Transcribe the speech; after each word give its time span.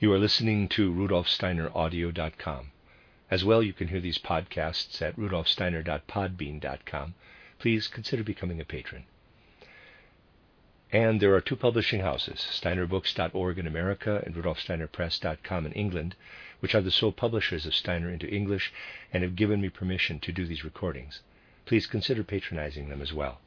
You 0.00 0.10
are 0.14 0.18
listening 0.18 0.68
to 0.68 0.90
rudolfsteineraudio.com. 0.90 2.72
As 3.30 3.44
well, 3.44 3.62
you 3.62 3.74
can 3.74 3.88
hear 3.88 4.00
these 4.00 4.16
podcasts 4.16 5.02
at 5.02 5.14
rudolfsteiner.podbean.com. 5.18 7.14
Please 7.58 7.86
consider 7.86 8.24
becoming 8.24 8.62
a 8.62 8.64
patron. 8.64 9.04
And 10.90 11.20
there 11.20 11.34
are 11.34 11.42
two 11.42 11.54
publishing 11.54 12.00
houses, 12.00 12.38
steinerbooks.org 12.50 13.58
in 13.58 13.66
America 13.66 14.22
and 14.24 14.34
rudolfsteinerpress.com 14.34 15.66
in 15.66 15.72
England, 15.72 16.16
which 16.60 16.74
are 16.74 16.80
the 16.80 16.90
sole 16.90 17.12
publishers 17.12 17.66
of 17.66 17.74
Steiner 17.74 18.08
into 18.08 18.26
English 18.26 18.72
and 19.12 19.22
have 19.22 19.36
given 19.36 19.60
me 19.60 19.68
permission 19.68 20.18
to 20.20 20.32
do 20.32 20.46
these 20.46 20.64
recordings. 20.64 21.20
Please 21.66 21.86
consider 21.86 22.24
patronizing 22.24 22.88
them 22.88 23.02
as 23.02 23.12
well. 23.12 23.38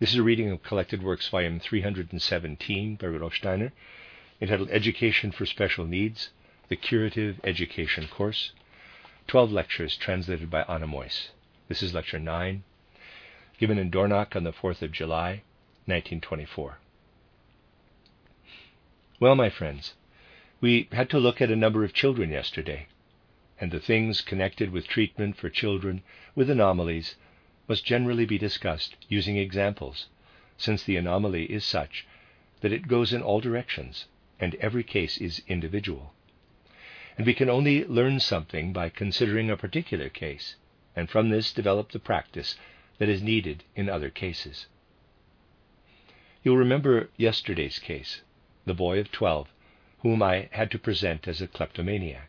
This 0.00 0.10
is 0.10 0.16
a 0.16 0.24
reading 0.24 0.50
of 0.50 0.64
Collected 0.64 1.00
Works, 1.00 1.28
Volume 1.28 1.60
317 1.60 2.96
by 2.96 3.06
Rudolf 3.06 3.34
Steiner, 3.34 3.72
entitled 4.40 4.68
Education 4.70 5.30
for 5.30 5.46
Special 5.46 5.86
Needs, 5.86 6.30
the 6.68 6.74
Curative 6.74 7.38
Education 7.44 8.08
Course. 8.08 8.50
12 9.28 9.52
lectures 9.52 9.96
translated 9.96 10.50
by 10.50 10.62
Anna 10.62 10.88
Meuss. 10.88 11.30
This 11.68 11.84
is 11.84 11.94
Lecture 11.94 12.18
9, 12.18 12.64
given 13.58 13.78
in 13.78 13.90
Dornach 13.90 14.34
on 14.34 14.42
the 14.42 14.52
4th 14.52 14.82
of 14.82 14.90
July, 14.90 15.42
1924. 15.86 16.78
Well, 19.20 19.36
my 19.36 19.48
friends, 19.50 19.94
we 20.60 20.88
had 20.90 21.08
to 21.10 21.20
look 21.20 21.40
at 21.40 21.52
a 21.52 21.56
number 21.56 21.84
of 21.84 21.94
children 21.94 22.30
yesterday, 22.30 22.88
and 23.60 23.70
the 23.70 23.78
things 23.78 24.20
connected 24.20 24.70
with 24.70 24.88
treatment 24.88 25.36
for 25.36 25.48
children 25.48 26.02
with 26.34 26.50
anomalies 26.50 27.14
must 27.68 27.86
generally 27.86 28.26
be 28.26 28.36
discussed 28.36 28.96
using 29.08 29.36
examples, 29.36 30.08
since 30.58 30.82
the 30.82 30.96
anomaly 30.96 31.44
is 31.44 31.64
such 31.64 32.04
that 32.62 32.72
it 32.72 32.88
goes 32.88 33.12
in 33.12 33.22
all 33.22 33.40
directions 33.40 34.06
and 34.44 34.54
every 34.56 34.84
case 34.84 35.16
is 35.16 35.40
individual. 35.48 36.12
And 37.16 37.26
we 37.26 37.32
can 37.32 37.48
only 37.48 37.86
learn 37.86 38.20
something 38.20 38.74
by 38.74 38.90
considering 38.90 39.48
a 39.48 39.56
particular 39.56 40.10
case, 40.10 40.56
and 40.94 41.08
from 41.08 41.30
this 41.30 41.50
develop 41.50 41.92
the 41.92 41.98
practice 41.98 42.58
that 42.98 43.08
is 43.08 43.22
needed 43.22 43.64
in 43.74 43.88
other 43.88 44.10
cases. 44.10 44.66
You'll 46.42 46.58
remember 46.58 47.08
yesterday's 47.16 47.78
case, 47.78 48.20
the 48.66 48.74
boy 48.74 48.98
of 48.98 49.10
12, 49.10 49.48
whom 50.00 50.22
I 50.22 50.50
had 50.52 50.70
to 50.72 50.78
present 50.78 51.26
as 51.26 51.40
a 51.40 51.48
kleptomaniac. 51.48 52.28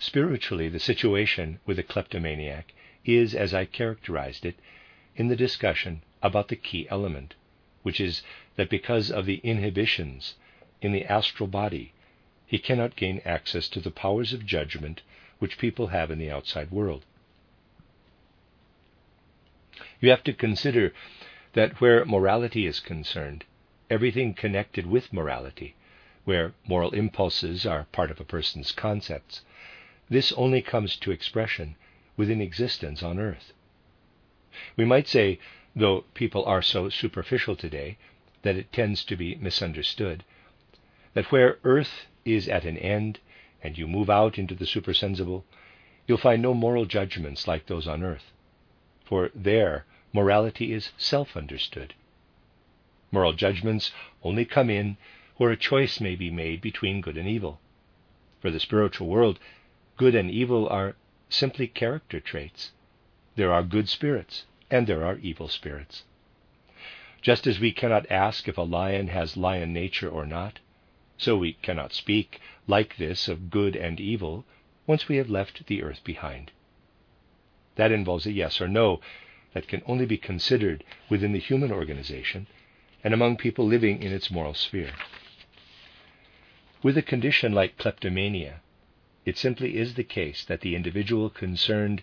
Spiritually, 0.00 0.68
the 0.68 0.80
situation 0.80 1.60
with 1.64 1.78
a 1.78 1.84
kleptomaniac 1.84 2.74
is 3.04 3.36
as 3.36 3.54
I 3.54 3.66
characterized 3.66 4.44
it 4.44 4.56
in 5.14 5.28
the 5.28 5.36
discussion 5.36 6.02
about 6.24 6.48
the 6.48 6.56
key 6.56 6.88
element, 6.90 7.36
which 7.84 8.00
is 8.00 8.24
that 8.56 8.68
because 8.68 9.12
of 9.12 9.26
the 9.26 9.40
inhibitions 9.44 10.34
in 10.80 10.92
the 10.92 11.04
astral 11.04 11.48
body, 11.48 11.92
he 12.46 12.58
cannot 12.58 12.96
gain 12.96 13.20
access 13.24 13.68
to 13.68 13.80
the 13.80 13.90
powers 13.90 14.32
of 14.32 14.46
judgment 14.46 15.02
which 15.38 15.58
people 15.58 15.88
have 15.88 16.10
in 16.10 16.18
the 16.18 16.30
outside 16.30 16.70
world. 16.70 17.04
You 20.00 20.10
have 20.10 20.24
to 20.24 20.32
consider 20.32 20.92
that 21.54 21.80
where 21.80 22.04
morality 22.04 22.66
is 22.66 22.80
concerned, 22.80 23.44
everything 23.90 24.34
connected 24.34 24.86
with 24.86 25.12
morality, 25.12 25.74
where 26.24 26.52
moral 26.66 26.90
impulses 26.90 27.66
are 27.66 27.86
part 27.92 28.10
of 28.10 28.20
a 28.20 28.24
person's 28.24 28.72
concepts, 28.72 29.42
this 30.08 30.32
only 30.32 30.62
comes 30.62 30.96
to 30.96 31.10
expression 31.10 31.74
within 32.16 32.40
existence 32.40 33.02
on 33.02 33.18
earth. 33.18 33.52
We 34.76 34.84
might 34.84 35.06
say, 35.06 35.38
though 35.74 36.04
people 36.14 36.44
are 36.44 36.62
so 36.62 36.88
superficial 36.88 37.56
today 37.56 37.98
that 38.42 38.56
it 38.56 38.72
tends 38.72 39.04
to 39.04 39.16
be 39.16 39.34
misunderstood, 39.36 40.24
that 41.14 41.32
where 41.32 41.58
earth 41.64 42.06
is 42.24 42.48
at 42.48 42.64
an 42.64 42.76
end 42.78 43.18
and 43.62 43.78
you 43.78 43.86
move 43.86 44.10
out 44.10 44.38
into 44.38 44.54
the 44.54 44.66
supersensible, 44.66 45.44
you'll 46.06 46.18
find 46.18 46.42
no 46.42 46.54
moral 46.54 46.84
judgments 46.84 47.48
like 47.48 47.66
those 47.66 47.88
on 47.88 48.02
earth. 48.02 48.32
For 49.04 49.30
there, 49.34 49.84
morality 50.12 50.72
is 50.72 50.92
self 50.96 51.36
understood. 51.36 51.94
Moral 53.10 53.32
judgments 53.32 53.92
only 54.22 54.44
come 54.44 54.68
in 54.68 54.96
where 55.38 55.50
a 55.50 55.56
choice 55.56 56.00
may 56.00 56.14
be 56.14 56.30
made 56.30 56.60
between 56.60 57.00
good 57.00 57.16
and 57.16 57.28
evil. 57.28 57.60
For 58.40 58.50
the 58.50 58.60
spiritual 58.60 59.08
world, 59.08 59.38
good 59.96 60.14
and 60.14 60.30
evil 60.30 60.68
are 60.68 60.96
simply 61.28 61.66
character 61.68 62.20
traits. 62.20 62.72
There 63.36 63.52
are 63.52 63.62
good 63.62 63.88
spirits 63.88 64.44
and 64.70 64.86
there 64.86 65.04
are 65.04 65.18
evil 65.18 65.48
spirits. 65.48 66.04
Just 67.22 67.46
as 67.46 67.58
we 67.58 67.72
cannot 67.72 68.10
ask 68.10 68.46
if 68.46 68.58
a 68.58 68.62
lion 68.62 69.08
has 69.08 69.36
lion 69.36 69.72
nature 69.72 70.08
or 70.08 70.26
not, 70.26 70.60
so 71.18 71.36
we 71.36 71.52
cannot 71.54 71.92
speak 71.92 72.40
like 72.66 72.96
this 72.96 73.28
of 73.28 73.50
good 73.50 73.76
and 73.76 74.00
evil 74.00 74.44
once 74.86 75.08
we 75.08 75.16
have 75.16 75.28
left 75.28 75.66
the 75.66 75.82
earth 75.82 76.02
behind. 76.04 76.50
That 77.74 77.92
involves 77.92 78.26
a 78.26 78.32
yes 78.32 78.60
or 78.60 78.68
no 78.68 79.00
that 79.52 79.68
can 79.68 79.82
only 79.86 80.06
be 80.06 80.16
considered 80.16 80.84
within 81.10 81.32
the 81.32 81.38
human 81.38 81.72
organization 81.72 82.46
and 83.04 83.12
among 83.12 83.36
people 83.36 83.66
living 83.66 84.02
in 84.02 84.12
its 84.12 84.30
moral 84.30 84.54
sphere. 84.54 84.92
With 86.82 86.96
a 86.96 87.02
condition 87.02 87.52
like 87.52 87.76
kleptomania, 87.76 88.60
it 89.24 89.36
simply 89.36 89.76
is 89.76 89.94
the 89.94 90.04
case 90.04 90.44
that 90.44 90.60
the 90.60 90.74
individual 90.74 91.28
concerned 91.28 92.02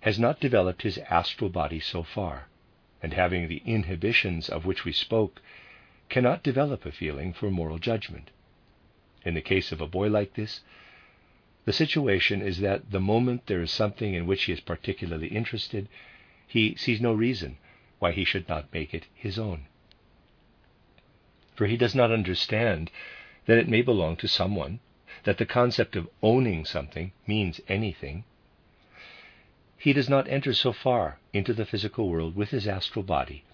has 0.00 0.18
not 0.18 0.40
developed 0.40 0.82
his 0.82 0.98
astral 1.10 1.50
body 1.50 1.80
so 1.80 2.02
far, 2.02 2.48
and 3.02 3.12
having 3.12 3.48
the 3.48 3.62
inhibitions 3.66 4.48
of 4.48 4.64
which 4.64 4.84
we 4.84 4.92
spoke, 4.92 5.42
cannot 6.08 6.42
develop 6.42 6.86
a 6.86 6.92
feeling 6.92 7.32
for 7.32 7.50
moral 7.50 7.78
judgment. 7.78 8.30
In 9.24 9.34
the 9.34 9.40
case 9.40 9.72
of 9.72 9.80
a 9.80 9.86
boy 9.86 10.08
like 10.08 10.34
this, 10.34 10.60
the 11.64 11.72
situation 11.72 12.40
is 12.40 12.60
that 12.60 12.90
the 12.90 13.00
moment 13.00 13.46
there 13.46 13.60
is 13.60 13.70
something 13.70 14.14
in 14.14 14.26
which 14.26 14.44
he 14.44 14.52
is 14.52 14.60
particularly 14.60 15.28
interested, 15.28 15.88
he 16.46 16.74
sees 16.76 17.00
no 17.00 17.12
reason 17.12 17.58
why 17.98 18.12
he 18.12 18.24
should 18.24 18.48
not 18.48 18.72
make 18.72 18.94
it 18.94 19.06
his 19.14 19.38
own. 19.38 19.66
For 21.54 21.66
he 21.66 21.76
does 21.76 21.94
not 21.94 22.12
understand 22.12 22.90
that 23.46 23.58
it 23.58 23.68
may 23.68 23.82
belong 23.82 24.16
to 24.16 24.28
someone 24.28 24.80
that 25.24 25.38
the 25.38 25.44
concept 25.46 25.96
of 25.96 26.08
owning 26.22 26.64
something 26.64 27.12
means 27.26 27.60
anything, 27.68 28.24
he 29.76 29.92
does 29.92 30.08
not 30.08 30.28
enter 30.28 30.54
so 30.54 30.72
far 30.72 31.18
into 31.32 31.52
the 31.52 31.66
physical 31.66 32.08
world 32.08 32.34
with 32.34 32.50
his 32.50 32.66
astral 32.66 33.02
body 33.02 33.44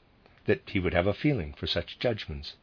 that 0.47 0.69
he 0.71 0.81
would 0.81 0.95
have 0.95 1.07
a 1.07 1.15
feeling 1.15 1.53
for 1.55 1.67
such 1.67 1.99
judgments. 1.99 2.57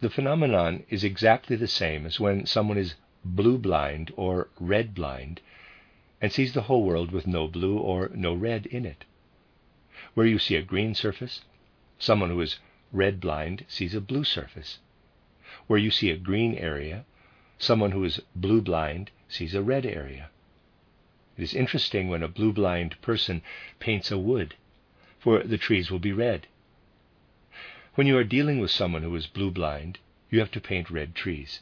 The 0.00 0.10
phenomenon 0.10 0.84
is 0.90 1.02
exactly 1.02 1.56
the 1.56 1.68
same 1.68 2.04
as 2.04 2.20
when 2.20 2.44
someone 2.46 2.76
is 2.76 2.94
blue 3.24 3.56
blind 3.56 4.12
or 4.16 4.48
red 4.60 4.94
blind 4.94 5.40
and 6.20 6.30
sees 6.30 6.52
the 6.52 6.62
whole 6.62 6.84
world 6.84 7.10
with 7.10 7.26
no 7.26 7.48
blue 7.48 7.78
or 7.78 8.10
no 8.14 8.34
red 8.34 8.66
in 8.66 8.84
it. 8.84 9.04
Where 10.14 10.26
you 10.26 10.38
see 10.38 10.56
a 10.56 10.62
green 10.62 10.94
surface, 10.94 11.42
someone 11.98 12.30
who 12.30 12.40
is 12.40 12.58
red 12.92 13.20
blind 13.20 13.64
sees 13.66 13.94
a 13.94 14.00
blue 14.00 14.24
surface. 14.24 14.78
Where 15.66 15.78
you 15.78 15.90
see 15.90 16.10
a 16.10 16.16
green 16.16 16.54
area, 16.54 17.04
someone 17.58 17.92
who 17.92 18.04
is 18.04 18.20
blue 18.36 18.60
blind 18.60 19.10
sees 19.28 19.54
a 19.54 19.62
red 19.62 19.86
area. 19.86 20.28
It 21.36 21.42
is 21.42 21.54
interesting 21.54 22.08
when 22.08 22.22
a 22.22 22.28
blue 22.28 22.52
blind 22.52 23.00
person 23.00 23.42
paints 23.80 24.10
a 24.10 24.18
wood, 24.18 24.54
for 25.24 25.42
the 25.42 25.56
trees 25.56 25.90
will 25.90 25.98
be 25.98 26.12
red. 26.12 26.46
When 27.94 28.06
you 28.06 28.18
are 28.18 28.24
dealing 28.24 28.58
with 28.58 28.70
someone 28.70 29.02
who 29.02 29.16
is 29.16 29.26
blue 29.26 29.50
blind, 29.50 29.98
you 30.28 30.38
have 30.38 30.50
to 30.50 30.60
paint 30.60 30.90
red 30.90 31.14
trees. 31.14 31.60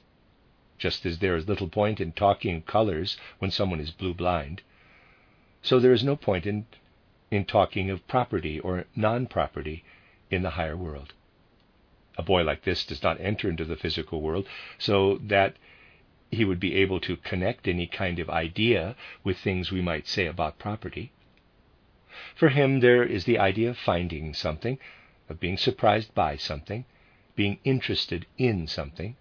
Just 0.78 1.06
as 1.06 1.20
there 1.20 1.36
is 1.36 1.46
little 1.46 1.68
point 1.68 2.00
in 2.00 2.10
talking 2.10 2.62
colors 2.62 3.16
when 3.38 3.52
someone 3.52 3.78
is 3.78 3.92
blue 3.92 4.14
blind, 4.14 4.62
so 5.62 5.78
there 5.78 5.92
is 5.92 6.02
no 6.02 6.16
point 6.16 6.44
in, 6.44 6.66
in 7.30 7.44
talking 7.44 7.88
of 7.88 8.08
property 8.08 8.58
or 8.58 8.86
non 8.96 9.26
property 9.28 9.84
in 10.28 10.42
the 10.42 10.56
higher 10.58 10.76
world. 10.76 11.12
A 12.18 12.22
boy 12.24 12.42
like 12.42 12.64
this 12.64 12.84
does 12.84 13.04
not 13.04 13.20
enter 13.20 13.48
into 13.48 13.64
the 13.64 13.76
physical 13.76 14.20
world 14.20 14.48
so 14.76 15.18
that 15.22 15.54
he 16.32 16.44
would 16.44 16.58
be 16.58 16.74
able 16.74 16.98
to 16.98 17.16
connect 17.16 17.68
any 17.68 17.86
kind 17.86 18.18
of 18.18 18.28
idea 18.28 18.96
with 19.22 19.38
things 19.38 19.70
we 19.70 19.80
might 19.80 20.08
say 20.08 20.26
about 20.26 20.58
property. 20.58 21.12
For 22.34 22.50
him, 22.50 22.80
there 22.80 23.02
is 23.02 23.24
the 23.24 23.38
idea 23.38 23.70
of 23.70 23.78
finding 23.78 24.34
something, 24.34 24.78
of 25.30 25.40
being 25.40 25.56
surprised 25.56 26.14
by 26.14 26.36
something, 26.36 26.84
being 27.34 27.58
interested 27.64 28.26
in 28.36 28.66
something. 28.66 29.16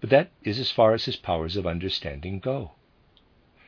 But 0.00 0.10
that 0.10 0.30
is 0.44 0.60
as 0.60 0.70
far 0.70 0.94
as 0.94 1.06
his 1.06 1.16
powers 1.16 1.56
of 1.56 1.66
understanding 1.66 2.38
go. 2.38 2.74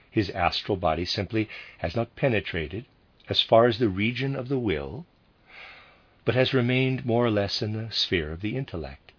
His 0.09 0.31
astral 0.31 0.77
body 0.77 1.05
simply 1.05 1.49
has 1.79 1.97
not 1.97 2.15
penetrated 2.15 2.87
as 3.29 3.41
far 3.41 3.67
as 3.67 3.79
the 3.79 3.89
region 3.89 4.37
of 4.37 4.47
the 4.49 4.61
will 4.61 5.07
but 6.25 6.35
has 6.35 6.55
remained 6.55 7.05
more 7.05 7.25
or 7.27 7.31
less 7.31 7.63
in 7.63 7.73
the 7.73 7.91
sphere 7.91 8.33
of 8.33 8.41
the 8.41 8.57
intellect. 8.57 9.13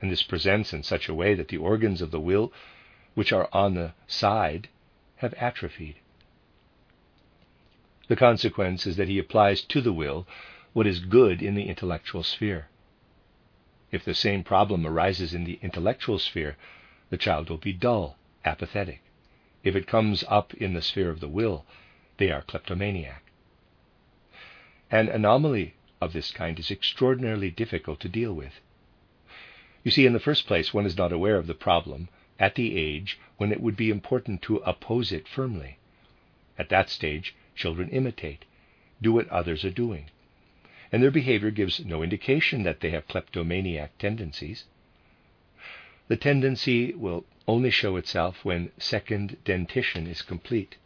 And 0.00 0.10
this 0.10 0.22
presents 0.22 0.72
in 0.72 0.82
such 0.82 1.08
a 1.08 1.14
way 1.14 1.34
that 1.34 1.48
the 1.48 1.56
organs 1.58 2.02
of 2.02 2.10
the 2.10 2.20
will, 2.20 2.52
which 3.14 3.32
are 3.32 3.48
on 3.52 3.74
the 3.74 3.94
side, 4.06 4.68
have 5.16 5.32
atrophied. 5.34 5.96
The 8.08 8.16
consequence 8.16 8.86
is 8.86 8.96
that 8.96 9.08
he 9.08 9.18
applies 9.18 9.62
to 9.62 9.80
the 9.80 9.92
will 9.92 10.26
what 10.72 10.86
is 10.86 11.00
good 11.00 11.42
in 11.42 11.54
the 11.54 11.68
intellectual 11.68 12.22
sphere. 12.22 12.68
If 13.90 14.04
the 14.04 14.14
same 14.14 14.42
problem 14.42 14.86
arises 14.86 15.34
in 15.34 15.44
the 15.44 15.58
intellectual 15.62 16.18
sphere, 16.18 16.56
the 17.10 17.18
child 17.18 17.50
will 17.50 17.58
be 17.58 17.72
dull, 17.72 18.16
apathetic. 18.44 19.02
If 19.62 19.76
it 19.76 19.86
comes 19.86 20.24
up 20.28 20.54
in 20.54 20.72
the 20.72 20.82
sphere 20.82 21.10
of 21.10 21.20
the 21.20 21.28
will, 21.28 21.64
they 22.16 22.30
are 22.30 22.42
kleptomaniac. 22.42 23.22
An 24.90 25.08
anomaly 25.08 25.74
of 26.00 26.12
this 26.12 26.30
kind 26.32 26.58
is 26.58 26.70
extraordinarily 26.70 27.50
difficult 27.50 28.00
to 28.00 28.08
deal 28.08 28.32
with. 28.32 28.60
You 29.84 29.90
see, 29.90 30.06
in 30.06 30.12
the 30.12 30.20
first 30.20 30.46
place, 30.46 30.74
one 30.74 30.86
is 30.86 30.96
not 30.96 31.12
aware 31.12 31.36
of 31.36 31.46
the 31.46 31.54
problem 31.54 32.08
at 32.38 32.54
the 32.54 32.76
age 32.76 33.18
when 33.36 33.52
it 33.52 33.60
would 33.60 33.76
be 33.76 33.90
important 33.90 34.42
to 34.42 34.56
oppose 34.58 35.12
it 35.12 35.28
firmly. 35.28 35.78
At 36.58 36.68
that 36.70 36.90
stage, 36.90 37.34
children 37.54 37.88
imitate, 37.90 38.44
do 39.00 39.12
what 39.12 39.28
others 39.28 39.64
are 39.64 39.70
doing, 39.70 40.06
and 40.90 41.02
their 41.02 41.10
behavior 41.10 41.50
gives 41.50 41.84
no 41.84 42.02
indication 42.02 42.62
that 42.62 42.80
they 42.80 42.90
have 42.90 43.08
kleptomaniac 43.08 43.96
tendencies. 43.98 44.64
The 46.08 46.16
tendency 46.16 46.92
will 46.92 47.24
only 47.48 47.70
show 47.70 47.96
itself 47.96 48.44
when 48.44 48.70
second 48.78 49.38
dentition 49.44 50.06
is 50.06 50.22
complete. 50.22 50.76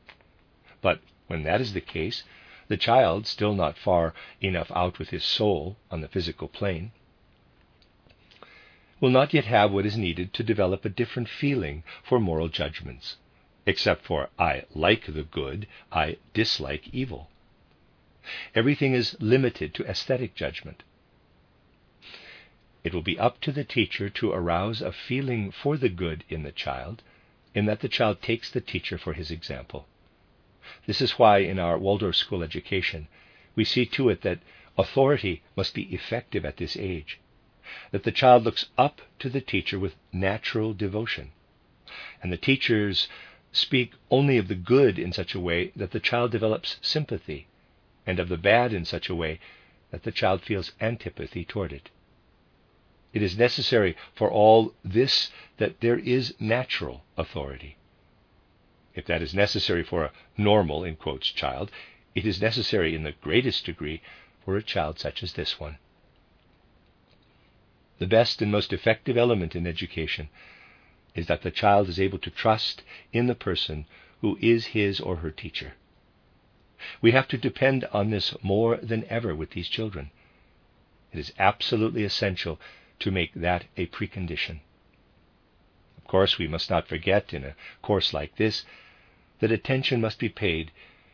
But 0.81 1.01
when 1.27 1.43
that 1.43 1.61
is 1.61 1.73
the 1.73 1.81
case, 1.81 2.23
the 2.69 2.77
child, 2.77 3.27
still 3.27 3.55
not 3.55 3.79
far 3.79 4.15
enough 4.41 4.71
out 4.73 4.99
with 4.99 5.11
his 5.11 5.25
soul 5.25 5.77
on 5.91 6.01
the 6.01 6.09
physical 6.09 6.49
plane, 6.49 6.93
will 9.01 9.11
not 9.11 9.35
yet 9.35 9.45
have 9.45 9.73
what 9.73 9.87
is 9.87 9.97
needed 9.97 10.33
to 10.33 10.43
develop 10.43 10.85
a 10.85 10.89
different 10.89 11.29
feeling 11.29 11.83
for 12.03 12.19
moral 12.19 12.49
judgments, 12.49 13.17
except 13.67 14.05
for 14.05 14.31
I 14.39 14.65
like 14.75 15.07
the 15.07 15.25
good, 15.25 15.67
I 15.91 16.17
dislike 16.33 16.89
evil. 16.93 17.29
Everything 18.55 18.95
is 18.95 19.17
limited 19.21 19.75
to 19.75 19.87
aesthetic 19.87 20.35
judgment. 20.35 20.83
It 22.85 22.95
will 22.95 23.03
be 23.03 23.19
up 23.19 23.41
to 23.41 23.53
the 23.53 23.65
teacher 23.65 24.09
to 24.11 24.33
arouse 24.33 24.81
a 24.81 24.93
feeling 24.93 25.51
for 25.51 25.77
the 25.77 25.89
good 25.89 26.25
in 26.29 26.45
the 26.45 26.53
child, 26.53 27.03
in 27.55 27.67
that 27.67 27.81
the 27.81 27.89
child 27.89 28.23
takes 28.23 28.51
the 28.51 28.61
teacher 28.61 28.97
for 28.97 29.13
his 29.13 29.31
example. 29.31 29.87
This 30.87 31.01
is 31.01 31.19
why 31.19 31.39
in 31.39 31.59
our 31.59 31.79
Waldorf 31.79 32.17
school 32.17 32.43
education 32.43 33.09
we 33.57 33.65
see 33.65 33.87
to 33.87 34.09
it 34.09 34.23
that 34.23 34.41
authority 34.79 35.43
must 35.57 35.75
be 35.75 35.93
effective 35.95 36.45
at 36.45 36.59
this 36.59 36.77
age, 36.77 37.19
that 37.91 38.05
the 38.05 38.13
child 38.13 38.45
looks 38.45 38.67
up 38.77 39.01
to 39.19 39.29
the 39.29 39.41
teacher 39.41 39.79
with 39.79 39.97
natural 40.13 40.75
devotion, 40.75 41.33
and 42.23 42.33
the 42.33 42.37
teachers 42.37 43.09
speak 43.57 43.93
only 44.11 44.37
of 44.39 44.49
the 44.49 44.55
good 44.55 44.99
in 44.99 45.13
such 45.13 45.35
a 45.35 45.41
way 45.41 45.73
that 45.75 45.91
the 45.91 46.01
child 46.01 46.31
develops 46.31 46.77
sympathy, 46.83 47.47
and 48.07 48.21
of 48.21 48.29
the 48.29 48.37
bad 48.37 48.73
in 48.73 48.85
such 48.85 49.09
a 49.09 49.15
way 49.15 49.41
that 49.91 50.03
the 50.03 50.13
child 50.13 50.43
feels 50.43 50.73
antipathy 50.81 51.45
toward 51.45 51.73
it. 51.73 51.91
It 53.13 53.23
is 53.23 53.39
necessary 53.39 53.97
for 54.15 54.31
all 54.31 54.75
this 54.85 55.31
that 55.57 55.81
there 55.81 55.99
is 55.99 56.35
natural 56.39 57.03
authority. 57.17 57.77
If 58.95 59.07
that 59.07 59.23
is 59.23 59.35
necessary 59.35 59.83
for 59.83 60.05
a 60.05 60.13
normal, 60.37 60.85
in 60.85 60.97
quotes, 60.97 61.31
child, 61.31 61.71
it 62.15 62.27
is 62.27 62.41
necessary 62.41 62.95
in 62.95 63.05
the 63.05 63.13
greatest 63.13 63.65
degree 63.65 64.03
for 64.45 64.57
a 64.57 64.63
child 64.63 64.99
such 64.99 65.23
as 65.23 65.33
this 65.33 65.59
one. 65.59 65.79
The 67.99 68.07
best 68.07 68.43
and 68.43 68.53
most 68.53 68.73
effective 68.73 69.17
element 69.17 69.57
in 69.57 69.67
education 69.67 70.29
is 71.17 71.27
that 71.27 71.43
the 71.43 71.51
child 71.51 71.89
is 71.89 71.99
able 71.99 72.19
to 72.19 72.31
trust 72.31 72.83
in 73.13 73.27
the 73.27 73.35
person 73.35 73.87
who 74.21 74.39
is 74.41 74.67
his 74.67 75.01
or 75.01 75.17
her 75.17 75.31
teacher. 75.31 75.73
We 77.01 77.13
have 77.13 77.27
to 77.29 77.39
depend 77.39 77.87
on 77.87 78.11
this 78.11 78.35
more 78.43 78.77
than 78.77 79.05
ever 79.09 79.35
with 79.35 79.51
these 79.51 79.69
children. 79.69 80.11
It 81.13 81.19
is 81.19 81.33
absolutely 81.39 82.05
essential 82.05 82.61
to 83.01 83.11
make 83.11 83.33
that 83.35 83.65
a 83.77 83.87
precondition. 83.87 84.61
Of 85.97 86.05
course, 86.07 86.39
we 86.39 86.47
must 86.47 86.71
not 86.71 86.87
forget 86.87 87.33
in 87.33 87.45
a 87.45 87.57
course 87.83 88.13
like 88.13 88.37
this 88.37 88.65
that 89.41 89.51
attention 89.51 90.01
must 90.01 90.19
be 90.19 90.29
paid 90.29 90.71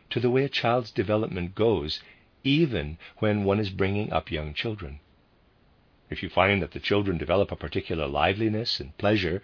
to 0.09 0.19
the 0.19 0.29
way 0.29 0.43
a 0.43 0.49
child's 0.49 0.91
development 0.91 1.55
goes, 1.55 2.01
even 2.43 2.97
when 3.17 3.43
one 3.43 3.59
is 3.59 3.69
bringing 3.69 4.11
up 4.11 4.31
young 4.31 4.53
children. 4.53 4.99
If 6.09 6.21
you 6.21 6.29
find 6.29 6.61
that 6.61 6.71
the 6.71 6.79
children 6.79 7.17
develop 7.17 7.51
a 7.51 7.55
particular 7.55 8.05
liveliness 8.05 8.79
and 8.79 8.95
pleasure 8.97 9.41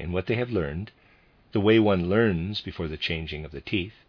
in 0.00 0.12
what 0.12 0.26
they 0.26 0.36
have 0.36 0.50
learned, 0.50 0.90
the 1.52 1.60
way 1.60 1.78
one 1.78 2.08
learns 2.08 2.60
before 2.60 2.88
the 2.88 2.96
changing 2.96 3.44
of 3.44 3.52
the 3.52 3.60
teeth, 3.60 4.04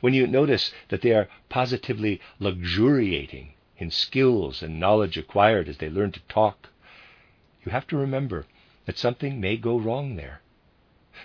when 0.00 0.14
you 0.14 0.26
notice 0.26 0.72
that 0.88 1.00
they 1.00 1.12
are 1.12 1.28
positively 1.48 2.20
luxuriating 2.38 3.54
in 3.78 3.90
skills 3.90 4.62
and 4.62 4.80
knowledge 4.80 5.16
acquired 5.16 5.68
as 5.68 5.78
they 5.78 5.88
learn 5.88 6.12
to 6.12 6.20
talk, 6.28 6.68
you 7.64 7.72
have 7.72 7.86
to 7.86 7.96
remember 7.96 8.46
that 8.84 8.98
something 8.98 9.40
may 9.40 9.56
go 9.56 9.78
wrong 9.78 10.16
there. 10.16 10.40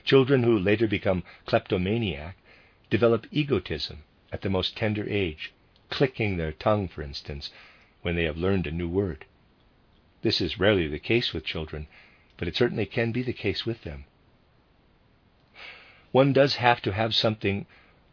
Children 0.03 0.43
who 0.43 0.57
later 0.57 0.87
become 0.87 1.23
kleptomaniac 1.45 2.37
develop 2.89 3.25
egotism 3.31 4.03
at 4.31 4.41
the 4.41 4.49
most 4.49 4.77
tender 4.77 5.07
age, 5.09 5.51
clicking 5.89 6.37
their 6.37 6.51
tongue, 6.51 6.87
for 6.87 7.01
instance, 7.01 7.51
when 8.01 8.15
they 8.15 8.23
have 8.23 8.37
learned 8.37 8.67
a 8.67 8.71
new 8.71 8.87
word. 8.87 9.25
This 10.21 10.39
is 10.39 10.59
rarely 10.59 10.87
the 10.87 10.99
case 10.99 11.33
with 11.33 11.43
children, 11.43 11.87
but 12.41 12.47
it 12.47 12.55
certainly 12.55 12.87
can 12.87 13.11
be 13.11 13.21
the 13.21 13.33
case 13.33 13.67
with 13.67 13.83
them. 13.83 14.03
One 16.11 16.33
does 16.33 16.55
have 16.55 16.81
to 16.81 16.91
have 16.91 17.13
something 17.13 17.67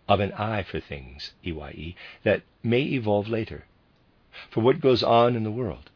of 0.06 0.20
an 0.20 0.34
eye 0.34 0.64
for 0.64 0.80
things, 0.80 1.32
EYE, 1.42 1.94
that 2.24 2.42
may 2.62 2.82
evolve 2.82 3.26
later, 3.28 3.64
for 4.50 4.60
what 4.60 4.82
goes 4.82 5.02
on 5.02 5.34
in 5.34 5.44
the 5.44 5.50
world. 5.50 5.88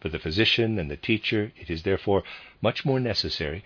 For 0.00 0.08
the 0.08 0.18
physician 0.18 0.80
and 0.80 0.90
the 0.90 0.96
teacher, 0.96 1.52
it 1.56 1.70
is 1.70 1.84
therefore 1.84 2.24
much 2.60 2.84
more 2.84 2.98
necessary 2.98 3.62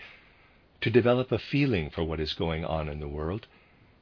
to 0.82 0.90
develop 0.90 1.32
a 1.32 1.38
feeling 1.38 1.88
for 1.88 2.04
what 2.04 2.20
is 2.20 2.34
going 2.34 2.62
on 2.62 2.90
in 2.90 3.00
the 3.00 3.08
world 3.08 3.46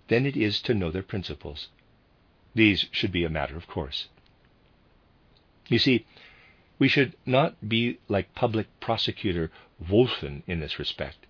than 0.09 0.27
it 0.27 0.37
is 0.37 0.61
to 0.63 0.75
know 0.75 0.91
their 0.91 1.05
principles. 1.05 1.69
These 2.57 2.87
should 2.91 3.13
be 3.13 3.23
a 3.23 3.31
matter 3.31 3.57
of 3.57 3.69
course. 3.69 4.09
You 5.69 5.79
see, 5.79 6.07
we 6.79 6.89
should 6.89 7.15
not 7.25 7.69
be 7.69 7.99
like 8.09 8.35
public 8.35 8.67
prosecutor 8.81 9.51
Wolfen 9.83 10.43
in 10.47 10.61
this 10.61 10.79
respect, 10.79 11.27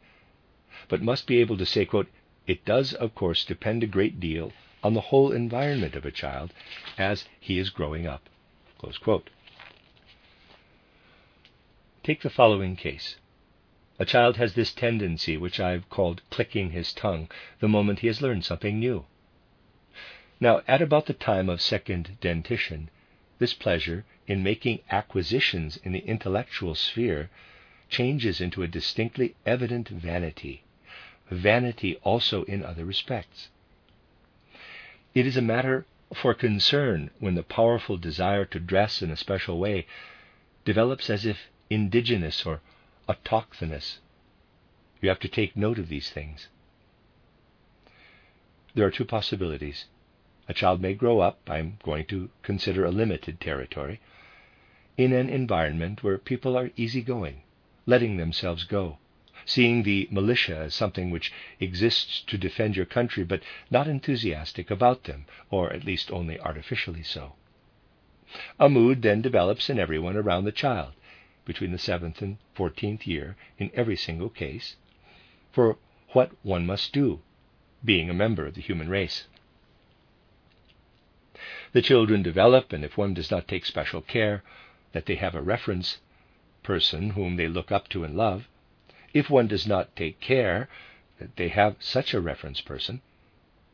but 0.88 1.02
must 1.02 1.26
be 1.26 1.38
able 1.38 1.56
to 1.56 1.66
say, 1.66 1.84
quote, 1.84 2.08
it 2.46 2.64
does, 2.64 2.92
of 2.92 3.14
course, 3.14 3.44
depend 3.44 3.82
a 3.82 3.86
great 3.86 4.20
deal 4.20 4.52
on 4.82 4.94
the 4.94 5.00
whole 5.00 5.32
environment 5.32 5.94
of 5.94 6.04
a 6.04 6.10
child 6.10 6.52
as 6.98 7.26
he 7.40 7.58
is 7.58 7.70
growing 7.70 8.06
up. 8.06 8.28
Take 12.02 12.20
the 12.20 12.28
following 12.28 12.76
case. 12.76 13.16
A 13.98 14.04
child 14.04 14.36
has 14.36 14.54
this 14.54 14.72
tendency, 14.72 15.38
which 15.38 15.58
I've 15.58 15.88
called 15.88 16.20
clicking 16.28 16.72
his 16.72 16.92
tongue, 16.92 17.30
the 17.60 17.68
moment 17.68 18.00
he 18.00 18.08
has 18.08 18.20
learned 18.20 18.44
something 18.44 18.78
new. 18.78 19.06
Now, 20.40 20.62
at 20.68 20.82
about 20.82 21.06
the 21.06 21.14
time 21.14 21.48
of 21.48 21.62
second 21.62 22.18
dentition, 22.20 22.90
this 23.38 23.54
pleasure 23.54 24.04
in 24.26 24.42
making 24.42 24.80
acquisitions 24.90 25.76
in 25.78 25.92
the 25.92 26.00
intellectual 26.00 26.74
sphere 26.74 27.30
changes 27.88 28.40
into 28.40 28.62
a 28.62 28.68
distinctly 28.68 29.34
evident 29.44 29.88
vanity, 29.88 30.64
vanity 31.30 31.96
also 32.02 32.44
in 32.44 32.64
other 32.64 32.84
respects. 32.84 33.48
It 35.14 35.26
is 35.26 35.36
a 35.36 35.42
matter 35.42 35.86
for 36.14 36.34
concern 36.34 37.10
when 37.18 37.34
the 37.34 37.42
powerful 37.42 37.96
desire 37.96 38.44
to 38.46 38.60
dress 38.60 39.02
in 39.02 39.10
a 39.10 39.16
special 39.16 39.58
way 39.58 39.86
develops 40.64 41.10
as 41.10 41.26
if 41.26 41.50
indigenous 41.70 42.44
or 42.46 42.60
autochthonous. 43.08 43.98
You 45.00 45.08
have 45.08 45.20
to 45.20 45.28
take 45.28 45.56
note 45.56 45.78
of 45.78 45.88
these 45.88 46.10
things. 46.10 46.48
There 48.74 48.86
are 48.86 48.90
two 48.90 49.04
possibilities. 49.04 49.84
A 50.48 50.54
child 50.54 50.80
may 50.80 50.94
grow 50.94 51.20
up, 51.20 51.38
I'm 51.48 51.78
going 51.82 52.06
to 52.06 52.30
consider 52.42 52.84
a 52.84 52.90
limited 52.90 53.40
territory, 53.40 54.00
in 54.96 55.12
an 55.12 55.28
environment 55.28 56.02
where 56.02 56.18
people 56.18 56.56
are 56.56 56.70
easygoing, 56.76 57.42
letting 57.86 58.16
themselves 58.16 58.64
go, 58.64 58.98
seeing 59.44 59.82
the 59.82 60.08
militia 60.10 60.56
as 60.56 60.74
something 60.74 61.10
which 61.10 61.32
exists 61.60 62.22
to 62.26 62.38
defend 62.38 62.76
your 62.76 62.86
country, 62.86 63.24
but 63.24 63.42
not 63.70 63.88
enthusiastic 63.88 64.70
about 64.70 65.04
them, 65.04 65.26
or 65.50 65.72
at 65.72 65.84
least 65.84 66.10
only 66.10 66.38
artificially 66.40 67.02
so. 67.02 67.34
A 68.58 68.68
mood 68.68 69.02
then 69.02 69.20
develops 69.20 69.68
in 69.68 69.78
everyone 69.78 70.16
around 70.16 70.44
the 70.44 70.52
child, 70.52 70.92
between 71.44 71.72
the 71.72 71.78
seventh 71.78 72.22
and 72.22 72.38
fourteenth 72.54 73.06
year 73.06 73.36
in 73.58 73.70
every 73.74 73.96
single 73.96 74.30
case 74.30 74.76
for 75.52 75.76
what 76.12 76.30
one 76.42 76.64
must 76.64 76.92
do, 76.92 77.20
being 77.84 78.08
a 78.08 78.14
member 78.14 78.46
of 78.46 78.54
the 78.54 78.60
human 78.60 78.88
race. 78.88 79.26
The 81.72 81.82
children 81.82 82.22
develop, 82.22 82.72
and 82.72 82.84
if 82.84 82.96
one 82.96 83.14
does 83.14 83.30
not 83.30 83.46
take 83.46 83.66
special 83.66 84.00
care 84.00 84.42
that 84.94 85.04
they 85.04 85.16
have 85.16 85.34
a 85.34 85.42
reference 85.42 85.98
person 86.62 87.10
whom 87.10 87.36
they 87.36 87.48
look 87.48 87.70
up 87.70 87.88
to 87.90 88.02
and 88.04 88.16
love, 88.16 88.48
if 89.12 89.28
one 89.28 89.46
does 89.46 89.66
not 89.66 89.94
take 89.94 90.18
care 90.20 90.68
that 91.18 91.36
they 91.36 91.48
have 91.48 91.76
such 91.78 92.14
a 92.14 92.20
reference 92.20 92.62
person, 92.62 93.02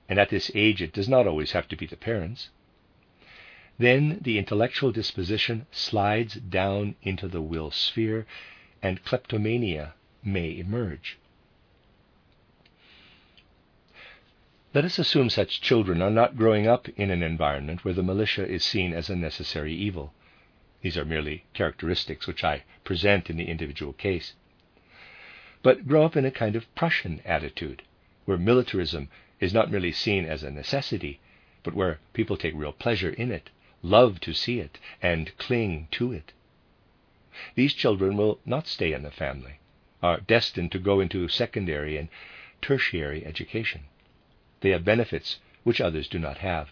and 0.08 0.18
at 0.18 0.30
this 0.30 0.50
age 0.54 0.82
it 0.82 0.92
does 0.92 1.08
not 1.08 1.26
always 1.28 1.52
have 1.52 1.68
to 1.68 1.76
be 1.76 1.86
the 1.86 1.96
parents, 1.96 2.50
Then 3.80 4.18
the 4.20 4.36
intellectual 4.36 4.92
disposition 4.92 5.66
slides 5.72 6.34
down 6.34 6.96
into 7.02 7.28
the 7.28 7.40
will 7.40 7.70
sphere 7.70 8.26
and 8.82 9.02
kleptomania 9.02 9.94
may 10.22 10.58
emerge. 10.58 11.16
Let 14.74 14.84
us 14.84 14.98
assume 14.98 15.30
such 15.30 15.62
children 15.62 16.02
are 16.02 16.10
not 16.10 16.36
growing 16.36 16.66
up 16.66 16.90
in 16.90 17.10
an 17.10 17.22
environment 17.22 17.82
where 17.82 17.94
the 17.94 18.02
militia 18.02 18.46
is 18.46 18.62
seen 18.62 18.92
as 18.92 19.08
a 19.08 19.16
necessary 19.16 19.72
evil. 19.74 20.12
These 20.82 20.96
are 20.96 21.04
merely 21.04 21.44
characteristics 21.52 22.26
which 22.26 22.42
I 22.42 22.62
present 22.84 23.28
in 23.28 23.36
the 23.36 23.48
individual 23.48 23.92
case. 23.92 24.32
But 25.62 25.86
grow 25.86 26.06
up 26.06 26.16
in 26.16 26.24
a 26.24 26.30
kind 26.30 26.56
of 26.56 26.74
Prussian 26.74 27.20
attitude, 27.26 27.82
where 28.24 28.38
militarism 28.38 29.10
is 29.40 29.52
not 29.52 29.70
merely 29.70 29.92
seen 29.92 30.24
as 30.24 30.42
a 30.42 30.50
necessity, 30.50 31.20
but 31.62 31.74
where 31.74 31.98
people 32.14 32.38
take 32.38 32.54
real 32.54 32.72
pleasure 32.72 33.10
in 33.10 33.30
it, 33.30 33.50
love 33.82 34.20
to 34.20 34.32
see 34.32 34.58
it, 34.58 34.78
and 35.02 35.36
cling 35.36 35.88
to 35.90 36.14
it. 36.14 36.32
These 37.56 37.74
children 37.74 38.16
will 38.16 38.40
not 38.46 38.66
stay 38.66 38.94
in 38.94 39.02
the 39.02 39.10
family, 39.10 39.58
are 40.02 40.20
destined 40.20 40.72
to 40.72 40.78
go 40.78 40.98
into 40.98 41.28
secondary 41.28 41.98
and 41.98 42.08
tertiary 42.62 43.26
education. 43.26 43.82
They 44.62 44.70
have 44.70 44.86
benefits 44.86 45.40
which 45.62 45.82
others 45.82 46.08
do 46.08 46.18
not 46.18 46.38
have. 46.38 46.70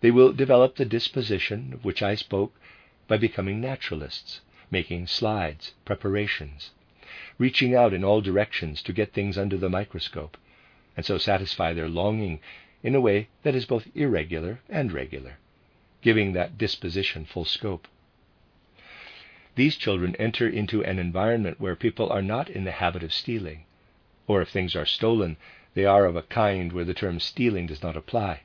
They 0.00 0.10
will 0.10 0.32
develop 0.32 0.74
the 0.74 0.84
disposition 0.84 1.72
of 1.72 1.84
which 1.84 2.02
I 2.02 2.16
spoke 2.16 2.52
by 3.08 3.16
becoming 3.16 3.60
naturalists, 3.60 4.40
making 4.70 5.06
slides, 5.06 5.72
preparations, 5.84 6.70
reaching 7.38 7.74
out 7.74 7.92
in 7.92 8.04
all 8.04 8.20
directions 8.20 8.82
to 8.82 8.92
get 8.92 9.12
things 9.12 9.38
under 9.38 9.56
the 9.56 9.68
microscope, 9.68 10.36
and 10.96 11.06
so 11.06 11.18
satisfy 11.18 11.72
their 11.72 11.88
longing 11.88 12.40
in 12.82 12.94
a 12.94 13.00
way 13.00 13.28
that 13.42 13.54
is 13.54 13.64
both 13.64 13.88
irregular 13.94 14.60
and 14.68 14.92
regular, 14.92 15.38
giving 16.02 16.32
that 16.32 16.58
disposition 16.58 17.24
full 17.24 17.44
scope. 17.44 17.86
These 19.54 19.76
children 19.76 20.14
enter 20.16 20.48
into 20.48 20.84
an 20.84 20.98
environment 20.98 21.60
where 21.60 21.76
people 21.76 22.10
are 22.10 22.22
not 22.22 22.50
in 22.50 22.64
the 22.64 22.72
habit 22.72 23.02
of 23.02 23.12
stealing, 23.12 23.64
or 24.26 24.42
if 24.42 24.50
things 24.50 24.76
are 24.76 24.84
stolen, 24.84 25.36
they 25.74 25.84
are 25.84 26.04
of 26.04 26.16
a 26.16 26.22
kind 26.22 26.72
where 26.72 26.84
the 26.84 26.94
term 26.94 27.20
stealing 27.20 27.66
does 27.66 27.82
not 27.82 27.96
apply. 27.96 28.42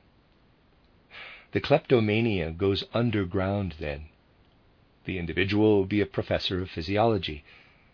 The 1.52 1.60
kleptomania 1.60 2.50
goes 2.50 2.84
underground 2.94 3.74
then. 3.78 4.06
The 5.04 5.18
individual 5.18 5.78
will 5.78 5.84
be 5.84 6.00
a 6.00 6.06
professor 6.06 6.62
of 6.62 6.70
physiology, 6.70 7.42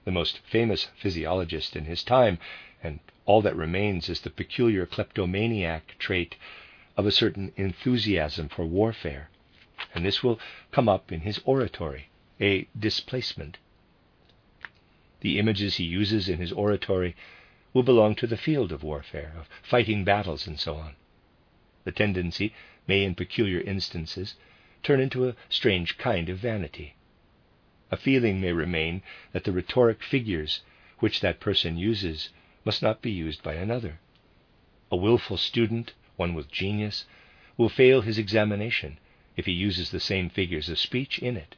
the 0.04 0.10
most 0.10 0.40
famous 0.40 0.88
physiologist 0.94 1.74
in 1.74 1.86
his 1.86 2.04
time, 2.04 2.38
and 2.82 3.00
all 3.24 3.40
that 3.42 3.56
remains 3.56 4.10
is 4.10 4.20
the 4.20 4.30
peculiar 4.30 4.84
kleptomaniac 4.84 5.96
trait 5.98 6.36
of 6.98 7.06
a 7.06 7.12
certain 7.12 7.52
enthusiasm 7.56 8.50
for 8.50 8.66
warfare. 8.66 9.30
And 9.94 10.04
this 10.04 10.22
will 10.22 10.38
come 10.70 10.86
up 10.86 11.10
in 11.10 11.20
his 11.20 11.40
oratory, 11.46 12.10
a 12.40 12.68
displacement. 12.78 13.56
The 15.20 15.38
images 15.38 15.76
he 15.76 15.84
uses 15.84 16.28
in 16.28 16.38
his 16.38 16.52
oratory 16.52 17.16
will 17.72 17.82
belong 17.82 18.16
to 18.16 18.26
the 18.26 18.36
field 18.36 18.70
of 18.70 18.82
warfare, 18.82 19.32
of 19.38 19.48
fighting 19.62 20.04
battles, 20.04 20.46
and 20.46 20.60
so 20.60 20.74
on. 20.74 20.94
The 21.84 21.92
tendency 21.92 22.52
may, 22.86 23.02
in 23.02 23.14
peculiar 23.14 23.62
instances, 23.62 24.34
turn 24.82 25.00
into 25.00 25.26
a 25.26 25.36
strange 25.48 25.96
kind 25.96 26.28
of 26.28 26.38
vanity. 26.38 26.94
A 27.90 27.96
feeling 27.96 28.40
may 28.40 28.52
remain 28.52 29.02
that 29.32 29.44
the 29.44 29.52
rhetoric 29.52 30.02
figures 30.02 30.60
which 30.98 31.20
that 31.20 31.40
person 31.40 31.78
uses 31.78 32.28
must 32.64 32.82
not 32.82 33.00
be 33.00 33.10
used 33.10 33.42
by 33.42 33.54
another. 33.54 33.98
A 34.90 34.96
wilful 34.96 35.38
student, 35.38 35.94
one 36.16 36.34
with 36.34 36.50
genius, 36.50 37.06
will 37.56 37.70
fail 37.70 38.02
his 38.02 38.18
examination 38.18 38.98
if 39.36 39.46
he 39.46 39.52
uses 39.52 39.90
the 39.90 40.00
same 40.00 40.28
figures 40.28 40.68
of 40.68 40.78
speech 40.78 41.18
in 41.18 41.36
it. 41.36 41.56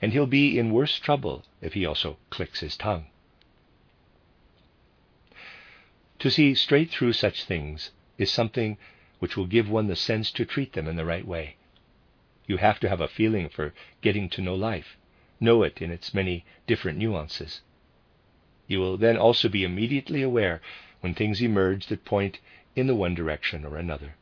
And 0.00 0.12
he'll 0.12 0.26
be 0.26 0.58
in 0.58 0.72
worse 0.72 0.98
trouble 0.98 1.44
if 1.60 1.74
he 1.74 1.84
also 1.84 2.16
clicks 2.30 2.60
his 2.60 2.76
tongue. 2.76 3.06
To 6.20 6.30
see 6.30 6.54
straight 6.54 6.90
through 6.90 7.12
such 7.12 7.44
things 7.44 7.90
is 8.16 8.30
something 8.30 8.78
which 9.18 9.36
will 9.36 9.46
give 9.46 9.68
one 9.68 9.88
the 9.88 9.96
sense 9.96 10.30
to 10.32 10.44
treat 10.44 10.72
them 10.72 10.88
in 10.88 10.96
the 10.96 11.04
right 11.04 11.26
way. 11.26 11.56
You 12.46 12.56
have 12.56 12.80
to 12.80 12.88
have 12.88 13.00
a 13.00 13.08
feeling 13.08 13.48
for 13.48 13.74
getting 14.00 14.28
to 14.30 14.40
know 14.40 14.54
life, 14.54 14.96
know 15.42 15.62
it 15.62 15.82
in 15.82 15.90
its 15.90 16.14
many 16.14 16.44
different 16.66 16.98
nuances. 16.98 17.60
You 18.68 18.78
will 18.78 18.96
then 18.96 19.16
also 19.16 19.48
be 19.48 19.64
immediately 19.64 20.22
aware 20.22 20.62
when 21.00 21.14
things 21.14 21.42
emerge 21.42 21.86
that 21.88 22.04
point 22.04 22.38
in 22.76 22.86
the 22.86 22.94
one 22.94 23.14
direction 23.14 23.64
or 23.64 23.76
another. 23.76 24.14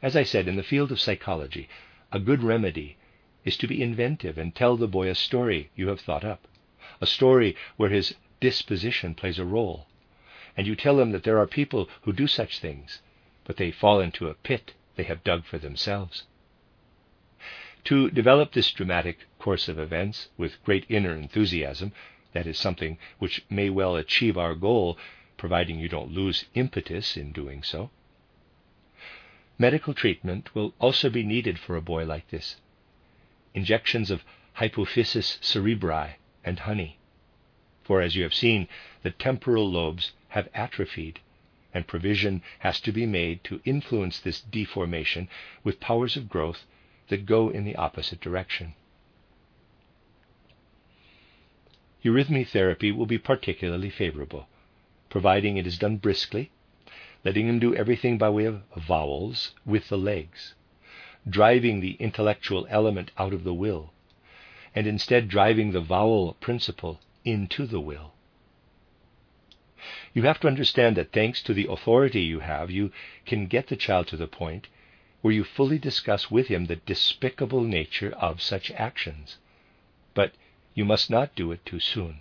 As 0.00 0.16
I 0.16 0.22
said, 0.22 0.48
in 0.48 0.56
the 0.56 0.62
field 0.62 0.90
of 0.90 1.00
psychology, 1.00 1.68
a 2.10 2.18
good 2.18 2.42
remedy 2.42 2.96
is 3.44 3.56
to 3.58 3.68
be 3.68 3.82
inventive 3.82 4.38
and 4.38 4.54
tell 4.54 4.76
the 4.76 4.88
boy 4.88 5.08
a 5.08 5.14
story 5.14 5.70
you 5.76 5.88
have 5.88 6.00
thought 6.00 6.24
up, 6.24 6.48
a 7.00 7.06
story 7.06 7.54
where 7.76 7.90
his 7.90 8.14
disposition 8.40 9.14
plays 9.14 9.38
a 9.38 9.44
role, 9.44 9.86
and 10.56 10.66
you 10.66 10.74
tell 10.74 10.98
him 10.98 11.12
that 11.12 11.24
there 11.24 11.38
are 11.38 11.46
people 11.46 11.88
who 12.02 12.12
do 12.12 12.26
such 12.26 12.58
things, 12.58 13.02
but 13.44 13.58
they 13.58 13.70
fall 13.70 14.00
into 14.00 14.28
a 14.28 14.34
pit 14.34 14.72
they 14.96 15.04
have 15.04 15.22
dug 15.22 15.44
for 15.44 15.58
themselves. 15.58 16.24
To 17.86 18.10
develop 18.10 18.52
this 18.52 18.72
dramatic 18.72 19.28
course 19.38 19.68
of 19.68 19.78
events 19.78 20.28
with 20.36 20.60
great 20.64 20.86
inner 20.88 21.14
enthusiasm, 21.14 21.92
that 22.32 22.44
is 22.44 22.58
something 22.58 22.98
which 23.20 23.44
may 23.48 23.70
well 23.70 23.94
achieve 23.94 24.36
our 24.36 24.56
goal, 24.56 24.98
providing 25.36 25.78
you 25.78 25.88
don't 25.88 26.10
lose 26.10 26.46
impetus 26.54 27.16
in 27.16 27.30
doing 27.30 27.62
so. 27.62 27.90
Medical 29.56 29.94
treatment 29.94 30.52
will 30.52 30.74
also 30.80 31.08
be 31.08 31.22
needed 31.22 31.60
for 31.60 31.76
a 31.76 31.80
boy 31.80 32.04
like 32.04 32.26
this. 32.30 32.56
Injections 33.54 34.10
of 34.10 34.24
hypophysis 34.54 35.38
cerebri 35.40 36.14
and 36.42 36.58
honey. 36.58 36.98
For 37.84 38.02
as 38.02 38.16
you 38.16 38.24
have 38.24 38.34
seen, 38.34 38.66
the 39.04 39.12
temporal 39.12 39.70
lobes 39.70 40.10
have 40.30 40.48
atrophied, 40.54 41.20
and 41.72 41.86
provision 41.86 42.42
has 42.58 42.80
to 42.80 42.90
be 42.90 43.06
made 43.06 43.44
to 43.44 43.60
influence 43.64 44.18
this 44.18 44.40
deformation 44.40 45.28
with 45.62 45.78
powers 45.78 46.16
of 46.16 46.28
growth 46.28 46.64
that 47.08 47.26
go 47.26 47.48
in 47.48 47.64
the 47.64 47.76
opposite 47.76 48.20
direction. 48.20 48.74
Eurythmy 52.04 52.46
therapy 52.46 52.92
will 52.92 53.06
be 53.06 53.18
particularly 53.18 53.90
favorable, 53.90 54.48
providing 55.10 55.56
it 55.56 55.66
is 55.66 55.78
done 55.78 55.96
briskly, 55.96 56.50
letting 57.24 57.48
him 57.48 57.58
do 57.58 57.74
everything 57.74 58.16
by 58.16 58.28
way 58.28 58.44
of 58.44 58.62
vowels 58.76 59.54
with 59.64 59.88
the 59.88 59.98
legs, 59.98 60.54
driving 61.28 61.80
the 61.80 61.96
intellectual 61.98 62.66
element 62.70 63.10
out 63.18 63.32
of 63.32 63.42
the 63.42 63.54
will, 63.54 63.92
and 64.74 64.86
instead 64.86 65.28
driving 65.28 65.72
the 65.72 65.80
vowel 65.80 66.34
principle 66.34 67.00
into 67.24 67.66
the 67.66 67.80
will. 67.80 68.12
You 70.14 70.22
have 70.22 70.38
to 70.40 70.48
understand 70.48 70.96
that 70.96 71.12
thanks 71.12 71.42
to 71.42 71.54
the 71.54 71.66
authority 71.68 72.20
you 72.20 72.40
have, 72.40 72.70
you 72.70 72.92
can 73.24 73.46
get 73.46 73.66
the 73.66 73.76
child 73.76 74.06
to 74.08 74.16
the 74.16 74.28
point 74.28 74.68
where 75.22 75.34
you 75.34 75.44
fully 75.44 75.78
discuss 75.78 76.30
with 76.30 76.48
him 76.48 76.66
the 76.66 76.76
despicable 76.76 77.62
nature 77.62 78.12
of 78.12 78.42
such 78.42 78.70
actions. 78.72 79.38
But 80.14 80.32
you 80.74 80.84
must 80.84 81.10
not 81.10 81.34
do 81.34 81.52
it 81.52 81.64
too 81.64 81.80
soon. 81.80 82.20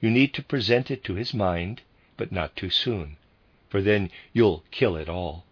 You 0.00 0.10
need 0.10 0.34
to 0.34 0.42
present 0.42 0.90
it 0.90 1.04
to 1.04 1.14
his 1.14 1.32
mind, 1.32 1.82
but 2.16 2.32
not 2.32 2.56
too 2.56 2.70
soon, 2.70 3.16
for 3.68 3.80
then 3.80 4.10
you'll 4.32 4.64
kill 4.70 4.96
it 4.96 5.08
all. 5.08 5.44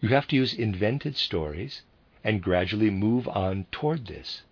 You 0.00 0.10
have 0.10 0.26
to 0.28 0.36
use 0.36 0.52
invented 0.52 1.16
stories 1.16 1.82
and 2.22 2.42
gradually 2.42 2.90
move 2.90 3.26
on 3.28 3.66
toward 3.72 4.06
this. 4.06 4.42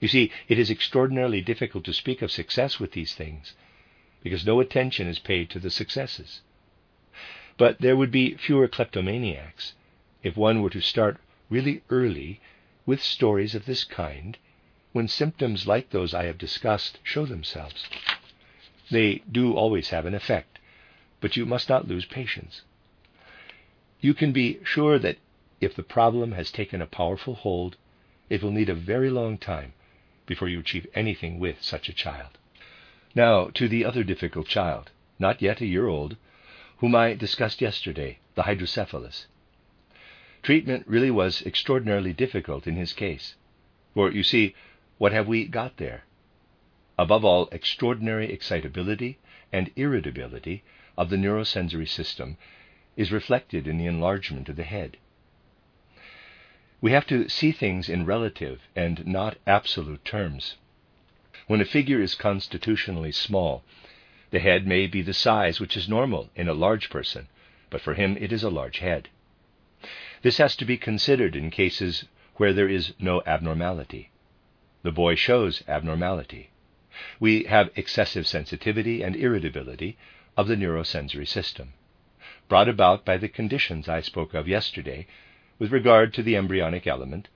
You 0.00 0.08
see, 0.08 0.30
it 0.46 0.58
is 0.58 0.70
extraordinarily 0.70 1.40
difficult 1.40 1.84
to 1.84 1.92
speak 1.92 2.22
of 2.22 2.30
success 2.30 2.78
with 2.78 2.92
these 2.92 3.14
things 3.14 3.54
because 4.22 4.44
no 4.46 4.60
attention 4.60 5.06
is 5.06 5.18
paid 5.18 5.48
to 5.50 5.58
the 5.58 5.70
successes. 5.70 6.42
But 7.56 7.80
there 7.80 7.96
would 7.96 8.10
be 8.10 8.34
fewer 8.34 8.68
kleptomaniacs 8.68 9.72
if 10.22 10.36
one 10.36 10.62
were 10.62 10.70
to 10.70 10.80
start 10.80 11.18
really 11.50 11.82
early 11.90 12.40
with 12.84 13.02
stories 13.02 13.54
of 13.54 13.66
this 13.66 13.84
kind 13.84 14.36
when 14.92 15.06
symptoms 15.06 15.66
like 15.66 15.90
those 15.90 16.14
I 16.14 16.24
have 16.24 16.38
discussed 16.38 16.98
show 17.02 17.26
themselves. 17.26 17.88
They 18.90 19.22
do 19.30 19.54
always 19.54 19.90
have 19.90 20.06
an 20.06 20.14
effect, 20.14 20.58
but 21.20 21.36
you 21.36 21.44
must 21.44 21.68
not 21.68 21.86
lose 21.86 22.06
patience. 22.06 22.62
You 24.00 24.14
can 24.14 24.32
be 24.32 24.58
sure 24.64 24.98
that 24.98 25.18
if 25.60 25.74
the 25.74 25.82
problem 25.82 26.32
has 26.32 26.50
taken 26.50 26.80
a 26.80 26.86
powerful 26.86 27.34
hold, 27.34 27.76
it 28.30 28.42
will 28.42 28.50
need 28.50 28.68
a 28.68 28.74
very 28.74 29.10
long 29.10 29.38
time 29.38 29.72
before 30.26 30.48
you 30.48 30.60
achieve 30.60 30.86
anything 30.94 31.38
with 31.38 31.62
such 31.62 31.88
a 31.88 31.94
child. 31.94 32.38
Now 33.14 33.50
to 33.54 33.68
the 33.68 33.84
other 33.84 34.04
difficult 34.04 34.46
child, 34.46 34.90
not 35.18 35.42
yet 35.42 35.60
a 35.60 35.66
year 35.66 35.88
old, 35.88 36.16
whom 36.78 36.94
I 36.94 37.14
discussed 37.14 37.60
yesterday, 37.60 38.18
the 38.34 38.44
hydrocephalus. 38.44 39.26
Treatment 40.42 40.86
really 40.86 41.10
was 41.10 41.42
extraordinarily 41.42 42.12
difficult 42.12 42.66
in 42.66 42.76
his 42.76 42.92
case. 42.92 43.34
For, 43.94 44.10
you 44.10 44.22
see, 44.22 44.54
what 44.96 45.12
have 45.12 45.26
we 45.26 45.44
got 45.46 45.76
there? 45.76 46.04
Above 46.98 47.24
all, 47.24 47.48
extraordinary 47.52 48.32
excitability 48.32 49.18
and 49.52 49.70
irritability 49.76 50.64
of 50.96 51.10
the 51.10 51.16
neurosensory 51.16 51.88
system 51.88 52.36
is 52.96 53.12
reflected 53.12 53.66
in 53.66 53.78
the 53.78 53.86
enlargement 53.86 54.48
of 54.48 54.56
the 54.56 54.64
head. 54.64 54.96
We 56.80 56.92
have 56.92 57.06
to 57.08 57.28
see 57.28 57.52
things 57.52 57.88
in 57.88 58.06
relative 58.06 58.60
and 58.74 59.06
not 59.06 59.38
absolute 59.46 60.04
terms. 60.04 60.56
When 61.46 61.60
a 61.60 61.64
figure 61.64 62.00
is 62.00 62.14
constitutionally 62.14 63.12
small, 63.12 63.64
the 64.30 64.38
head 64.38 64.66
may 64.66 64.86
be 64.86 65.02
the 65.02 65.14
size 65.14 65.60
which 65.60 65.76
is 65.76 65.88
normal 65.88 66.30
in 66.34 66.48
a 66.48 66.54
large 66.54 66.90
person, 66.90 67.28
but 67.70 67.80
for 67.80 67.94
him 67.94 68.16
it 68.18 68.32
is 68.32 68.42
a 68.42 68.50
large 68.50 68.78
head. 68.78 69.08
This 70.20 70.38
has 70.38 70.56
to 70.56 70.64
be 70.64 70.76
considered 70.76 71.36
in 71.36 71.50
cases 71.50 72.06
where 72.36 72.52
there 72.52 72.68
is 72.68 72.92
no 72.98 73.22
abnormality. 73.24 74.10
The 74.82 74.90
boy 74.90 75.14
shows 75.14 75.62
abnormality. 75.68 76.50
We 77.20 77.44
have 77.44 77.70
excessive 77.76 78.26
sensitivity 78.26 79.02
and 79.02 79.14
irritability 79.14 79.96
of 80.36 80.48
the 80.48 80.56
neurosensory 80.56 81.26
system, 81.26 81.74
brought 82.48 82.68
about 82.68 83.04
by 83.04 83.16
the 83.16 83.28
conditions 83.28 83.88
I 83.88 84.00
spoke 84.00 84.34
of 84.34 84.48
yesterday 84.48 85.06
with 85.60 85.70
regard 85.70 86.12
to 86.14 86.22
the 86.24 86.34
embryonic 86.34 86.88
element 86.88 87.28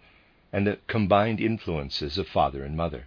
and 0.53 0.67
the 0.67 0.79
combined 0.89 1.41
influences 1.41 2.19
of 2.19 2.27
father 2.27 2.65
and 2.65 2.77
mother. 2.77 3.07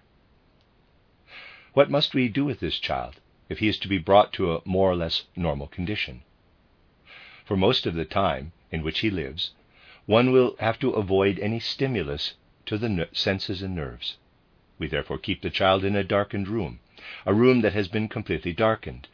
What 1.73 1.91
must 1.91 2.13
we 2.13 2.29
do 2.29 2.45
with 2.45 2.61
this 2.61 2.79
child 2.79 3.19
if 3.49 3.59
he 3.59 3.67
is 3.67 3.77
to 3.79 3.89
be 3.89 3.97
brought 3.97 4.31
to 4.33 4.55
a 4.55 4.61
more 4.63 4.89
or 4.89 4.95
less 4.95 5.23
normal 5.35 5.67
condition? 5.67 6.23
For 7.43 7.57
most 7.57 7.85
of 7.85 7.93
the 7.93 8.05
time 8.05 8.53
in 8.71 8.81
which 8.81 8.99
he 8.99 9.09
lives, 9.09 9.51
one 10.05 10.31
will 10.31 10.55
have 10.59 10.79
to 10.79 10.91
avoid 10.91 11.39
any 11.39 11.59
stimulus 11.59 12.35
to 12.65 12.77
the 12.77 13.07
senses 13.11 13.61
and 13.61 13.75
nerves. 13.75 14.17
We 14.77 14.87
therefore 14.87 15.17
keep 15.17 15.41
the 15.41 15.49
child 15.49 15.83
in 15.83 15.95
a 15.95 16.03
darkened 16.03 16.47
room, 16.47 16.79
a 17.25 17.33
room 17.33 17.61
that 17.61 17.73
has 17.73 17.87
been 17.87 18.07
completely 18.07 18.53
darkened, 18.53 19.07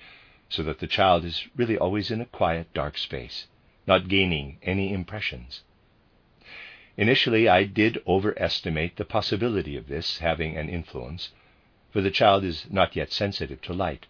so 0.49 0.63
that 0.63 0.79
the 0.79 0.87
child 0.87 1.23
is 1.23 1.47
really 1.55 1.77
always 1.77 2.11
in 2.11 2.19
a 2.19 2.25
quiet, 2.25 2.73
dark 2.73 2.97
space, 2.97 3.47
not 3.87 4.09
gaining 4.09 4.57
any 4.63 4.91
impressions. 4.93 5.63
Initially, 6.97 7.47
I 7.47 7.63
did 7.63 8.01
overestimate 8.05 8.97
the 8.97 9.05
possibility 9.05 9.77
of 9.77 9.87
this 9.87 10.19
having 10.19 10.57
an 10.57 10.67
influence, 10.67 11.29
for 11.91 12.01
the 12.01 12.11
child 12.11 12.43
is 12.43 12.67
not 12.69 12.95
yet 12.95 13.11
sensitive 13.11 13.61
to 13.61 13.73
light. 13.73 14.07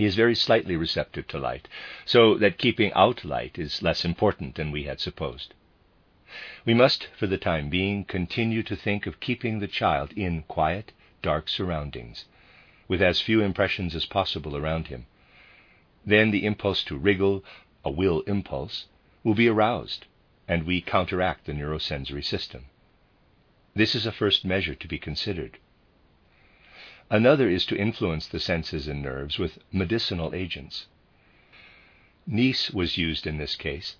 He 0.00 0.06
is 0.06 0.16
very 0.16 0.34
slightly 0.34 0.76
receptive 0.76 1.26
to 1.28 1.38
light, 1.38 1.68
so 2.06 2.38
that 2.38 2.56
keeping 2.56 2.90
out 2.94 3.22
light 3.22 3.58
is 3.58 3.82
less 3.82 4.02
important 4.02 4.54
than 4.54 4.70
we 4.70 4.84
had 4.84 4.98
supposed. 4.98 5.52
We 6.64 6.72
must, 6.72 7.08
for 7.14 7.26
the 7.26 7.36
time 7.36 7.68
being, 7.68 8.06
continue 8.06 8.62
to 8.62 8.76
think 8.76 9.04
of 9.06 9.20
keeping 9.20 9.58
the 9.58 9.68
child 9.68 10.14
in 10.14 10.44
quiet, 10.44 10.92
dark 11.20 11.50
surroundings, 11.50 12.24
with 12.88 13.02
as 13.02 13.20
few 13.20 13.42
impressions 13.42 13.94
as 13.94 14.06
possible 14.06 14.56
around 14.56 14.86
him. 14.86 15.04
Then 16.06 16.30
the 16.30 16.46
impulse 16.46 16.82
to 16.84 16.96
wriggle, 16.96 17.44
a 17.84 17.90
will 17.90 18.22
impulse, 18.22 18.86
will 19.22 19.34
be 19.34 19.48
aroused, 19.48 20.06
and 20.48 20.64
we 20.64 20.80
counteract 20.80 21.44
the 21.44 21.52
neurosensory 21.52 22.24
system. 22.24 22.70
This 23.74 23.94
is 23.94 24.06
a 24.06 24.12
first 24.12 24.46
measure 24.46 24.74
to 24.76 24.88
be 24.88 24.98
considered. 24.98 25.58
Another 27.12 27.50
is 27.50 27.66
to 27.66 27.76
influence 27.76 28.28
the 28.28 28.38
senses 28.38 28.86
and 28.86 29.02
nerves 29.02 29.36
with 29.36 29.58
medicinal 29.72 30.32
agents. 30.32 30.86
Gneiss 32.24 32.70
was 32.70 32.96
used 32.96 33.26
in 33.26 33.36
this 33.36 33.56
case, 33.56 33.96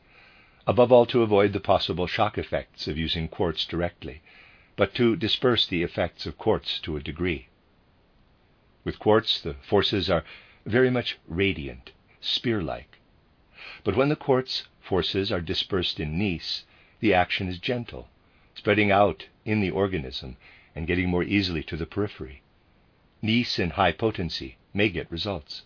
above 0.65 0.93
all 0.93 1.07
to 1.07 1.23
avoid 1.23 1.53
the 1.53 1.59
possible 1.59 2.07
shock 2.07 2.39
effects 2.39 2.87
of 2.87 2.97
using 2.97 3.27
quartz 3.27 3.67
directly, 3.67 4.23
but 4.77 4.95
to 4.95 5.17
disperse 5.17 5.67
the 5.67 5.83
effects 5.83 6.25
of 6.25 6.39
quartz 6.39 6.79
to 6.83 6.97
a 6.97 7.03
degree. 7.03 7.49
With 8.85 9.01
quartz, 9.01 9.41
the 9.41 9.55
forces 9.55 10.09
are 10.09 10.25
very 10.65 10.89
much 10.89 11.19
radiant, 11.27 11.91
spear 12.21 12.63
like. 12.63 13.01
But 13.83 13.97
when 13.97 14.09
the 14.09 14.15
quartz 14.15 14.69
forces 14.81 15.33
are 15.33 15.41
dispersed 15.41 15.99
in 15.99 16.17
gneiss, 16.17 16.65
the 17.01 17.13
action 17.13 17.49
is 17.49 17.59
gentle, 17.59 18.09
spreading 18.55 18.93
out 18.93 19.27
in 19.45 19.59
the 19.61 19.71
organism 19.71 20.37
and 20.77 20.87
getting 20.87 21.09
more 21.09 21.25
easily 21.25 21.65
to 21.65 21.77
the 21.77 21.87
periphery. 21.87 22.43
Gneiss 23.23 23.59
in 23.59 23.71
high 23.71 23.93
potency 23.93 24.57
may 24.73 24.89
get 24.89 25.11
results. 25.11 25.63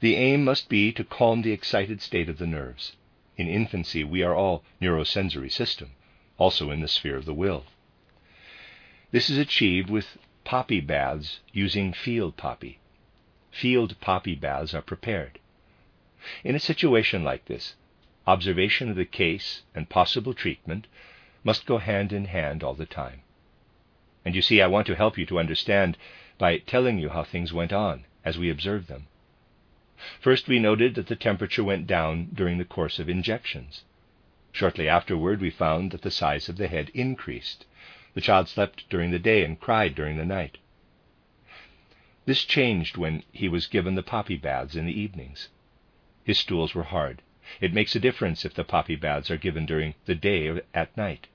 The 0.00 0.14
aim 0.14 0.44
must 0.44 0.68
be 0.68 0.92
to 0.92 1.04
calm 1.04 1.42
the 1.42 1.52
excited 1.52 2.00
state 2.02 2.28
of 2.28 2.38
the 2.38 2.46
nerves. 2.46 2.96
In 3.36 3.48
infancy, 3.48 4.04
we 4.04 4.22
are 4.22 4.34
all 4.34 4.62
neurosensory 4.80 5.50
system, 5.50 5.92
also 6.38 6.70
in 6.70 6.80
the 6.80 6.88
sphere 6.88 7.16
of 7.16 7.24
the 7.24 7.34
will. 7.34 7.64
This 9.10 9.30
is 9.30 9.38
achieved 9.38 9.88
with 9.88 10.18
poppy 10.44 10.80
baths 10.80 11.40
using 11.52 11.92
field 11.92 12.36
poppy. 12.36 12.78
Field 13.50 13.98
poppy 14.00 14.34
baths 14.34 14.74
are 14.74 14.82
prepared. 14.82 15.38
In 16.44 16.54
a 16.54 16.60
situation 16.60 17.24
like 17.24 17.46
this, 17.46 17.74
observation 18.26 18.90
of 18.90 18.96
the 18.96 19.04
case 19.04 19.62
and 19.74 19.88
possible 19.88 20.34
treatment 20.34 20.86
must 21.42 21.66
go 21.66 21.78
hand 21.78 22.12
in 22.12 22.26
hand 22.26 22.62
all 22.62 22.74
the 22.74 22.86
time. 22.86 23.22
And 24.26 24.34
you 24.34 24.42
see, 24.42 24.60
I 24.60 24.66
want 24.66 24.88
to 24.88 24.96
help 24.96 25.16
you 25.16 25.24
to 25.26 25.38
understand 25.38 25.96
by 26.36 26.58
telling 26.58 26.98
you 26.98 27.10
how 27.10 27.22
things 27.22 27.52
went 27.52 27.72
on 27.72 28.06
as 28.24 28.36
we 28.36 28.50
observed 28.50 28.88
them. 28.88 29.06
First, 30.20 30.48
we 30.48 30.58
noted 30.58 30.96
that 30.96 31.06
the 31.06 31.14
temperature 31.14 31.62
went 31.62 31.86
down 31.86 32.30
during 32.34 32.58
the 32.58 32.64
course 32.64 32.98
of 32.98 33.08
injections. 33.08 33.84
Shortly 34.50 34.88
afterward, 34.88 35.40
we 35.40 35.50
found 35.50 35.92
that 35.92 36.02
the 36.02 36.10
size 36.10 36.48
of 36.48 36.56
the 36.56 36.66
head 36.66 36.90
increased. 36.92 37.66
The 38.14 38.20
child 38.20 38.48
slept 38.48 38.90
during 38.90 39.12
the 39.12 39.20
day 39.20 39.44
and 39.44 39.60
cried 39.60 39.94
during 39.94 40.16
the 40.16 40.24
night. 40.24 40.58
This 42.24 42.44
changed 42.44 42.96
when 42.96 43.22
he 43.30 43.48
was 43.48 43.68
given 43.68 43.94
the 43.94 44.02
poppy 44.02 44.36
baths 44.36 44.74
in 44.74 44.86
the 44.86 45.00
evenings. 45.00 45.50
His 46.24 46.36
stools 46.36 46.74
were 46.74 46.82
hard. 46.82 47.22
It 47.60 47.72
makes 47.72 47.94
a 47.94 48.00
difference 48.00 48.44
if 48.44 48.54
the 48.54 48.64
poppy 48.64 48.96
baths 48.96 49.30
are 49.30 49.36
given 49.36 49.66
during 49.66 49.94
the 50.06 50.16
day 50.16 50.48
or 50.48 50.62
at 50.74 50.96
night. 50.96 51.28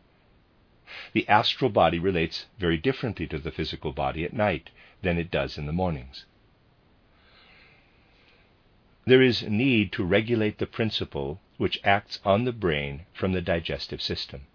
The 1.13 1.27
astral 1.29 1.71
body 1.71 1.99
relates 1.99 2.47
very 2.57 2.77
differently 2.77 3.25
to 3.27 3.37
the 3.37 3.51
physical 3.51 3.93
body 3.93 4.25
at 4.25 4.33
night 4.33 4.69
than 5.01 5.17
it 5.17 5.31
does 5.31 5.57
in 5.57 5.65
the 5.65 5.71
mornings. 5.73 6.25
There 9.05 9.21
is 9.21 9.43
need 9.43 9.91
to 9.93 10.03
regulate 10.03 10.57
the 10.57 10.67
principle 10.67 11.39
which 11.57 11.79
acts 11.83 12.19
on 12.25 12.43
the 12.43 12.51
brain 12.51 13.05
from 13.13 13.31
the 13.31 13.41
digestive 13.41 14.01
system. 14.01 14.47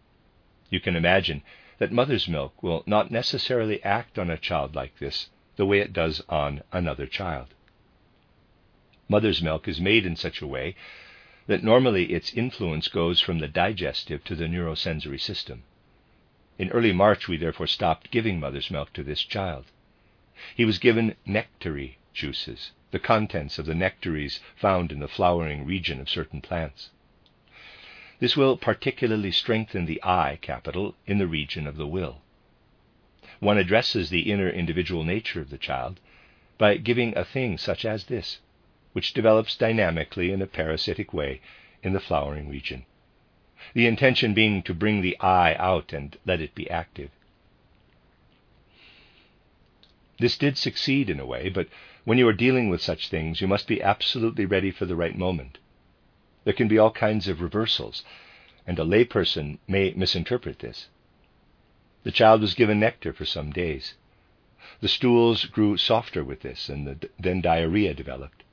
You 0.71 0.81
can 0.81 0.95
imagine 0.95 1.43
that 1.79 1.93
mother's 1.93 2.29
milk 2.29 2.63
will 2.63 2.83
not 2.87 3.11
necessarily 3.11 3.83
act 3.83 4.19
on 4.19 4.31
a 4.31 4.37
child 4.37 4.75
like 4.75 4.99
this 4.99 5.31
the 5.57 5.67
way 5.67 5.81
it 5.81 5.93
does 5.93 6.23
on 6.29 6.63
another 6.73 7.07
child. 7.07 7.55
Mother's 9.09 9.43
milk 9.43 9.69
is 9.69 9.81
made 9.81 10.05
in 10.05 10.17
such 10.17 10.41
a 10.41 10.47
way 10.47 10.75
that 11.47 11.63
normally 11.63 12.13
its 12.13 12.33
influence 12.35 12.89
goes 12.89 13.21
from 13.21 13.39
the 13.39 13.49
digestive 13.49 14.25
to 14.25 14.35
the 14.35 14.49
neurosensory 14.49 15.21
system. 15.21 15.63
In 16.59 16.71
early 16.71 16.91
March, 16.93 17.29
we 17.29 17.37
therefore 17.37 17.67
stopped 17.67 18.11
giving 18.11 18.41
mother's 18.41 18.71
milk 18.71 18.91
to 18.95 19.03
this 19.03 19.23
child. 19.23 19.67
He 20.55 20.65
was 20.65 20.79
given 20.79 21.15
nectary 21.27 21.99
juices, 22.15 22.71
the 22.93 22.99
contents 22.99 23.59
of 23.59 23.67
the 23.67 23.75
nectaries 23.75 24.41
found 24.55 24.91
in 24.91 25.01
the 25.01 25.07
flowering 25.07 25.67
region 25.67 26.01
of 26.01 26.09
certain 26.09 26.41
plants. 26.41 26.89
This 28.21 28.39
will 28.39 28.57
particularly 28.57 29.33
strengthen 29.33 29.85
the 29.85 30.01
I 30.03 30.39
capital 30.41 30.95
in 31.07 31.19
the 31.19 31.27
region 31.27 31.67
of 31.67 31.77
the 31.77 31.87
will. 31.87 32.23
One 33.39 33.59
addresses 33.59 34.09
the 34.09 34.33
inner 34.33 34.49
individual 34.49 35.05
nature 35.05 35.43
of 35.43 35.51
the 35.51 35.59
child 35.59 36.01
by 36.57 36.79
giving 36.79 37.15
a 37.19 37.25
thing 37.27 37.59
such 37.59 37.85
as 37.85 38.07
this, 38.07 38.39
which 38.95 39.13
develops 39.13 39.59
dynamically 39.59 40.33
in 40.33 40.41
a 40.41 40.47
parasitic 40.47 41.13
way 41.13 41.43
in 41.83 41.93
the 41.93 42.01
flowering 42.01 42.49
region 42.49 42.87
the 43.75 43.87
intention 43.87 44.35
being 44.35 44.63
to 44.63 44.75
bring 44.75 45.01
the 45.01 45.19
I 45.21 45.55
out 45.55 45.93
and 45.93 46.17
let 46.25 46.41
it 46.41 46.55
be 46.55 46.71
active. 46.71 47.11
This 50.19 50.39
did 50.39 50.57
succeed 50.57 51.11
in 51.11 51.21
a 51.21 51.27
way, 51.27 51.49
but 51.49 51.69
when 52.05 52.19
you 52.19 52.27
are 52.29 52.33
dealing 52.33 52.69
with 52.71 52.81
such 52.81 53.09
things, 53.09 53.41
you 53.41 53.47
must 53.47 53.67
be 53.67 53.83
absolutely 53.83 54.47
ready 54.47 54.71
for 54.71 54.87
the 54.87 54.97
right 54.97 55.17
moment. 55.17 55.59
There 56.45 56.55
can 56.55 56.69
be 56.69 56.79
all 56.79 56.93
kinds 56.93 57.29
of 57.29 57.41
reversals, 57.41 58.05
and 58.67 58.79
a 58.79 58.85
layperson 58.85 59.59
may 59.67 59.93
misinterpret 59.95 60.61
this. 60.61 60.89
The 62.05 62.13
child 62.13 62.41
was 62.41 62.55
given 62.55 62.81
nectar 62.81 63.13
for 63.13 63.25
some 63.25 63.51
days. 63.51 63.95
The 64.81 64.89
stools 64.89 65.45
grew 65.45 65.77
softer 65.77 66.23
with 66.25 66.41
this, 66.41 66.69
and 66.69 66.87
the, 66.87 67.11
then 67.19 67.41
diarrhea 67.41 67.93
developed. 67.93 68.45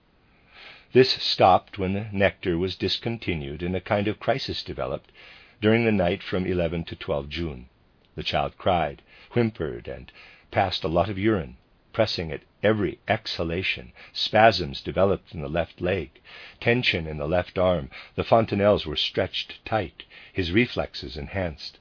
This 0.93 1.11
stopped 1.13 1.79
when 1.79 1.93
the 1.93 2.07
nectar 2.11 2.55
was 2.55 2.75
discontinued 2.75 3.63
and 3.63 3.75
a 3.75 3.81
kind 3.81 4.07
of 4.07 4.19
crisis 4.19 4.61
developed 4.61 5.11
during 5.59 5.85
the 5.85 5.91
night 5.91 6.21
from 6.21 6.45
11 6.45 6.83
to 6.83 6.95
12 6.95 7.29
June. 7.29 7.69
The 8.15 8.21
child 8.21 8.59
cried, 8.59 9.01
whimpered, 9.31 9.87
and 9.87 10.11
passed 10.51 10.83
a 10.83 10.87
lot 10.87 11.09
of 11.09 11.17
urine, 11.17 11.57
pressing 11.93 12.31
at 12.31 12.43
every 12.61 12.99
exhalation. 13.07 13.91
Spasms 14.13 14.81
developed 14.81 15.33
in 15.33 15.41
the 15.41 15.49
left 15.49 15.81
leg, 15.81 16.21
tension 16.59 17.07
in 17.07 17.17
the 17.17 17.27
left 17.27 17.57
arm. 17.57 17.89
The 18.13 18.23
fontanelles 18.23 18.85
were 18.85 18.95
stretched 18.95 19.65
tight, 19.65 20.03
his 20.31 20.51
reflexes 20.51 21.17
enhanced. 21.17 21.79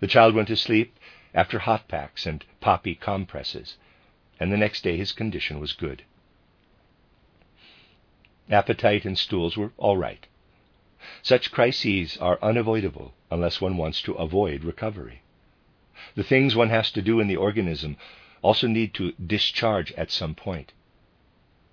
The 0.00 0.06
child 0.06 0.34
went 0.34 0.48
to 0.48 0.56
sleep 0.56 0.98
after 1.34 1.58
hot 1.58 1.88
packs 1.88 2.24
and 2.24 2.42
poppy 2.62 2.94
compresses, 2.94 3.76
and 4.40 4.50
the 4.50 4.56
next 4.56 4.80
day 4.80 4.96
his 4.96 5.12
condition 5.12 5.60
was 5.60 5.74
good. 5.74 6.04
Appetite 8.50 9.04
and 9.04 9.18
stools 9.18 9.56
were 9.56 9.72
all 9.76 9.96
right. 9.96 10.26
Such 11.22 11.52
crises 11.52 12.16
are 12.18 12.38
unavoidable 12.42 13.14
unless 13.30 13.60
one 13.60 13.76
wants 13.76 14.02
to 14.02 14.14
avoid 14.14 14.64
recovery. 14.64 15.22
The 16.14 16.24
things 16.24 16.54
one 16.54 16.68
has 16.68 16.90
to 16.92 17.02
do 17.02 17.20
in 17.20 17.28
the 17.28 17.36
organism 17.36 17.96
also 18.42 18.66
need 18.66 18.92
to 18.94 19.12
discharge 19.12 19.92
at 19.92 20.10
some 20.10 20.34
point. 20.34 20.72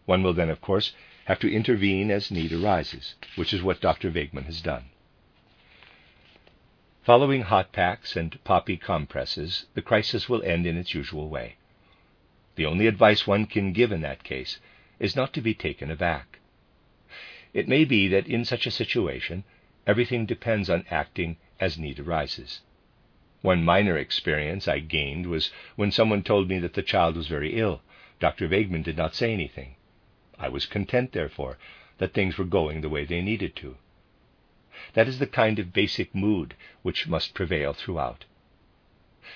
One 0.06 0.24
will 0.24 0.34
then, 0.34 0.50
of 0.50 0.62
course, 0.62 0.94
have 1.26 1.40
to 1.40 1.52
intervene 1.52 2.12
as 2.12 2.32
need 2.32 2.52
arises, 2.54 3.16
which 3.36 3.54
is 3.54 3.62
what 3.62 3.82
Dr. 3.82 4.12
Wegman 4.12 4.46
has 4.46 4.62
done. 4.62 4.86
Following 7.04 7.42
hot 7.42 7.72
packs 7.72 8.16
and 8.16 8.44
poppy 8.44 8.78
compresses, 8.78 9.66
the 9.74 9.82
crisis 9.82 10.30
will 10.30 10.44
end 10.44 10.68
in 10.68 10.78
its 10.78 10.94
usual 10.94 11.28
way. 11.28 11.56
The 12.56 12.68
only 12.68 12.86
advice 12.86 13.26
one 13.26 13.46
can 13.46 13.74
give 13.74 13.92
in 13.92 14.02
that 14.02 14.24
case 14.24 14.60
is 15.00 15.16
not 15.16 15.34
to 15.34 15.42
be 15.42 15.54
taken 15.54 15.90
aback. 15.90 16.29
It 17.52 17.68
may 17.68 17.84
be 17.84 18.08
that 18.10 18.28
in 18.28 18.46
such 18.46 18.68
a 18.68 18.72
situation, 18.72 19.44
everything 19.88 20.28
depends 20.28 20.70
on 20.70 20.86
acting 20.92 21.38
as 21.60 21.80
need 21.80 22.00
arises. 22.00 22.62
One 23.42 23.64
minor 23.64 23.98
experience 23.98 24.68
I 24.68 24.80
gained 24.80 25.26
was 25.26 25.52
when 25.76 25.92
someone 25.92 26.22
told 26.22 26.48
me 26.48 26.60
that 26.60 26.76
the 26.76 26.84
child 26.84 27.16
was 27.16 27.28
very 27.28 27.58
ill. 27.58 27.82
Dr. 28.20 28.48
Wegman 28.48 28.84
did 28.84 28.98
not 28.98 29.16
say 29.16 29.34
anything. 29.34 29.76
I 30.38 30.48
was 30.50 30.68
content, 30.68 31.14
therefore, 31.14 31.58
that 31.98 32.14
things 32.14 32.38
were 32.38 32.46
going 32.46 32.82
the 32.82 32.90
way 32.90 33.04
they 33.04 33.22
needed 33.22 33.56
to. 33.58 33.78
That 34.94 35.08
is 35.08 35.18
the 35.18 35.26
kind 35.26 35.58
of 35.58 35.74
basic 35.74 36.14
mood 36.14 36.56
which 36.84 37.08
must 37.08 37.34
prevail 37.34 37.74
throughout. 37.74 38.26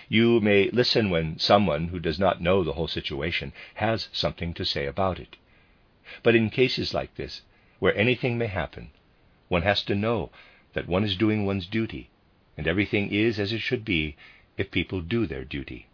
You 0.08 0.40
may 0.40 0.70
listen 0.70 1.10
when 1.10 1.40
someone 1.40 1.88
who 1.88 2.00
does 2.00 2.20
not 2.20 2.42
know 2.42 2.64
the 2.64 2.74
whole 2.74 2.88
situation 2.88 3.54
has 3.76 4.10
something 4.12 4.54
to 4.54 4.66
say 4.66 4.86
about 4.86 5.20
it. 5.20 5.36
But 6.22 6.36
in 6.36 6.50
cases 6.50 6.94
like 6.94 7.16
this, 7.16 7.42
where 7.84 7.98
anything 7.98 8.38
may 8.38 8.48
happen, 8.48 8.90
one 9.50 9.64
has 9.64 9.84
to 9.84 9.94
know 9.94 10.32
that 10.72 10.88
one 10.88 11.04
is 11.04 11.18
doing 11.18 11.46
one's 11.46 11.68
duty, 11.68 12.10
and 12.56 12.66
everything 12.66 13.12
is 13.12 13.38
as 13.38 13.52
it 13.52 13.60
should 13.60 13.84
be 13.84 14.16
if 14.56 14.72
people 14.72 15.02
do 15.02 15.28
their 15.28 15.44
duty. 15.44 15.86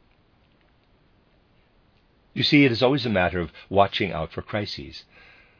You 2.36 2.43
see, 2.43 2.63
it 2.63 2.71
is 2.71 2.84
always 2.84 3.08
a 3.08 3.10
matter 3.10 3.39
of 3.39 3.52
watching 3.69 4.12
out 4.12 4.32
for 4.32 4.43
crises, 4.43 5.06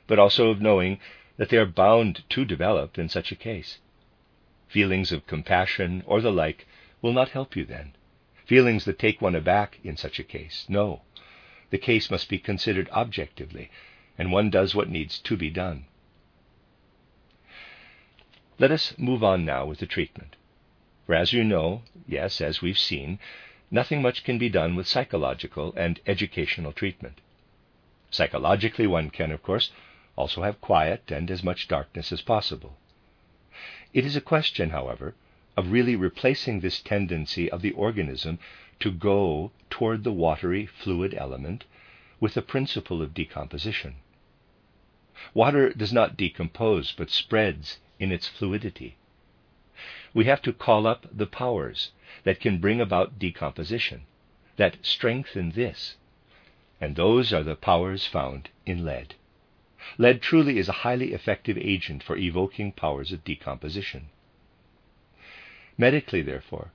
but 0.06 0.20
also 0.20 0.52
of 0.52 0.62
knowing 0.62 1.00
that 1.38 1.50
they 1.50 1.58
are 1.58 1.66
bound 1.66 2.22
to 2.30 2.46
develop 2.46 3.00
in 3.00 3.10
such 3.10 3.32
a 3.32 3.36
case. 3.50 3.80
Feelings 4.68 5.12
of 5.12 5.26
compassion 5.26 6.04
or 6.06 6.22
the 6.22 6.32
like 6.32 6.68
will 7.02 7.12
not 7.12 7.30
help 7.30 7.56
you 7.56 7.66
then. 7.66 7.96
Feelings 8.46 8.86
that 8.86 9.00
take 9.00 9.20
one 9.20 9.34
aback 9.34 9.80
in 9.84 9.98
such 9.98 10.20
a 10.20 10.24
case, 10.24 10.68
no. 10.70 11.02
The 11.72 11.80
case 11.80 12.12
must 12.12 12.30
be 12.30 12.38
considered 12.38 12.88
objectively, 12.92 13.72
and 14.16 14.32
one 14.32 14.52
does 14.52 14.76
what 14.76 14.90
needs 14.90 15.18
to 15.22 15.36
be 15.36 15.50
done. 15.50 15.86
Let 18.60 18.72
us 18.72 18.94
move 18.98 19.24
on 19.24 19.46
now 19.46 19.66
with 19.66 19.80
the 19.80 19.86
treatment. 19.86 20.36
For 21.06 21.16
as 21.16 21.32
you 21.32 21.46
know, 21.46 21.84
yes, 22.06 22.42
as 22.42 22.62
we've 22.62 22.78
seen, 22.78 23.18
nothing 23.72 24.02
much 24.02 24.26
can 24.26 24.38
be 24.38 24.50
done 24.50 24.76
with 24.76 24.86
psychological 24.86 25.74
and 25.78 26.02
educational 26.06 26.74
treatment. 26.74 27.22
Psychologically, 28.12 28.86
one 28.86 29.12
can, 29.12 29.32
of 29.32 29.42
course, 29.44 29.72
also 30.18 30.44
have 30.44 30.60
quiet 30.60 31.10
and 31.10 31.32
as 31.32 31.42
much 31.42 31.70
darkness 31.70 32.12
as 32.12 32.22
possible. 32.22 32.76
It 33.94 34.06
is 34.06 34.18
a 34.18 34.22
question, 34.22 34.72
however, 34.72 35.16
of 35.56 35.72
really 35.72 35.96
replacing 35.96 36.60
this 36.60 36.82
tendency 36.82 37.50
of 37.50 37.62
the 37.62 37.72
organism 37.72 38.40
to 38.82 38.92
go 38.92 39.52
toward 39.70 40.04
the 40.04 40.12
watery 40.12 40.66
fluid 40.66 41.14
element 41.14 41.64
with 42.20 42.34
the 42.34 42.42
principle 42.42 43.02
of 43.02 43.14
decomposition. 43.14 43.96
Water 45.34 45.70
does 45.72 45.94
not 45.94 46.18
decompose, 46.18 46.92
but 46.92 47.10
spreads 47.10 47.78
in 48.00 48.12
its 48.12 48.28
fluidity. 48.28 48.96
We 50.14 50.26
have 50.26 50.42
to 50.44 50.54
call 50.54 50.88
up 50.88 51.06
the 51.12 51.28
powers 51.28 51.92
that 52.24 52.40
can 52.40 52.60
bring 52.60 52.82
about 52.82 53.20
decomposition, 53.20 54.06
that 54.58 54.78
strengthen 54.82 55.52
this, 55.52 55.96
and 56.82 56.96
those 56.96 57.32
are 57.34 57.44
the 57.44 57.56
powers 57.56 58.06
found 58.06 58.50
in 58.66 58.86
lead. 58.86 59.16
Lead 59.98 60.22
truly 60.22 60.58
is 60.58 60.70
a 60.70 60.84
highly 60.84 61.14
effective 61.14 61.58
agent 61.58 62.04
for 62.04 62.18
evoking 62.18 62.72
powers 62.72 63.12
of 63.12 63.24
decomposition. 63.24 64.10
Medically, 65.78 66.22
therefore, 66.22 66.72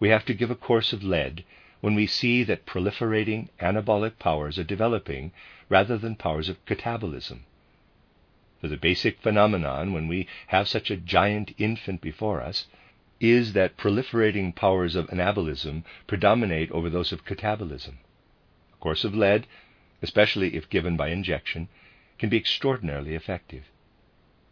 we 0.00 0.08
have 0.08 0.24
to 0.24 0.34
give 0.34 0.50
a 0.50 0.56
course 0.56 0.92
of 0.92 1.04
lead 1.04 1.44
when 1.80 1.94
we 1.94 2.06
see 2.06 2.42
that 2.42 2.66
proliferating 2.66 3.48
anabolic 3.60 4.18
powers 4.18 4.58
are 4.58 4.64
developing 4.64 5.32
rather 5.68 5.96
than 5.96 6.16
powers 6.16 6.48
of 6.48 6.64
catabolism, 6.66 7.44
the 8.68 8.76
basic 8.76 9.20
phenomenon, 9.20 9.92
when 9.92 10.06
we 10.06 10.26
have 10.48 10.68
such 10.68 10.90
a 10.90 10.96
giant 10.96 11.54
infant 11.56 12.00
before 12.00 12.42
us, 12.42 12.66
is 13.20 13.52
that 13.52 13.76
proliferating 13.76 14.54
powers 14.54 14.94
of 14.96 15.06
anabolism 15.08 15.84
predominate 16.06 16.70
over 16.70 16.88
those 16.88 17.12
of 17.12 17.24
catabolism. 17.24 17.98
A 18.72 18.76
course 18.80 19.04
of 19.04 19.14
lead, 19.14 19.46
especially 20.02 20.56
if 20.56 20.70
given 20.70 20.96
by 20.96 21.08
injection, 21.08 21.68
can 22.18 22.28
be 22.28 22.36
extraordinarily 22.36 23.14
effective. 23.14 23.64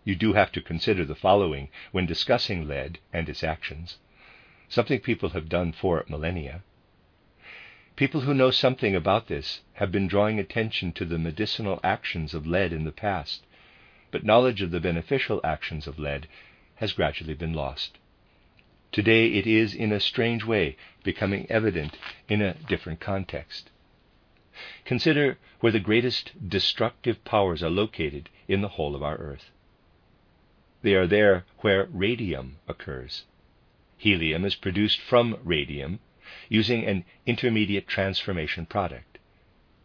You 0.04 0.14
do 0.14 0.32
have 0.32 0.52
to 0.52 0.62
consider 0.62 1.04
the 1.04 1.14
following 1.14 1.68
when 1.92 2.06
discussing 2.06 2.66
lead 2.66 2.98
and 3.12 3.28
its 3.28 3.44
actions, 3.44 3.98
something 4.68 5.00
people 5.00 5.30
have 5.30 5.48
done 5.48 5.72
for 5.72 6.04
millennia. 6.08 6.62
People 7.96 8.22
who 8.22 8.32
know 8.32 8.50
something 8.50 8.94
about 8.94 9.26
this 9.26 9.60
have 9.74 9.90
been 9.90 10.06
drawing 10.06 10.38
attention 10.38 10.92
to 10.92 11.04
the 11.04 11.18
medicinal 11.18 11.80
actions 11.82 12.32
of 12.32 12.46
lead 12.46 12.72
in 12.72 12.84
the 12.84 12.92
past 12.92 13.44
but 14.10 14.24
knowledge 14.24 14.62
of 14.62 14.70
the 14.70 14.80
beneficial 14.80 15.40
actions 15.44 15.86
of 15.86 15.98
lead 15.98 16.26
has 16.76 16.92
gradually 16.92 17.34
been 17.34 17.52
lost. 17.52 17.98
Today 18.90 19.32
it 19.34 19.46
is, 19.46 19.74
in 19.74 19.92
a 19.92 20.00
strange 20.00 20.44
way, 20.44 20.76
becoming 21.04 21.46
evident 21.50 21.98
in 22.28 22.40
a 22.40 22.54
different 22.54 23.00
context. 23.00 23.70
Consider 24.84 25.38
where 25.60 25.72
the 25.72 25.80
greatest 25.80 26.32
destructive 26.48 27.22
powers 27.24 27.62
are 27.62 27.70
located 27.70 28.28
in 28.48 28.60
the 28.60 28.68
whole 28.68 28.96
of 28.96 29.02
our 29.02 29.16
earth. 29.16 29.50
They 30.82 30.94
are 30.94 31.06
there 31.06 31.44
where 31.58 31.86
radium 31.92 32.58
occurs. 32.66 33.24
Helium 33.96 34.44
is 34.44 34.54
produced 34.54 35.00
from 35.00 35.38
radium 35.44 36.00
using 36.48 36.86
an 36.86 37.04
intermediate 37.26 37.88
transformation 37.88 38.64
product. 38.64 39.18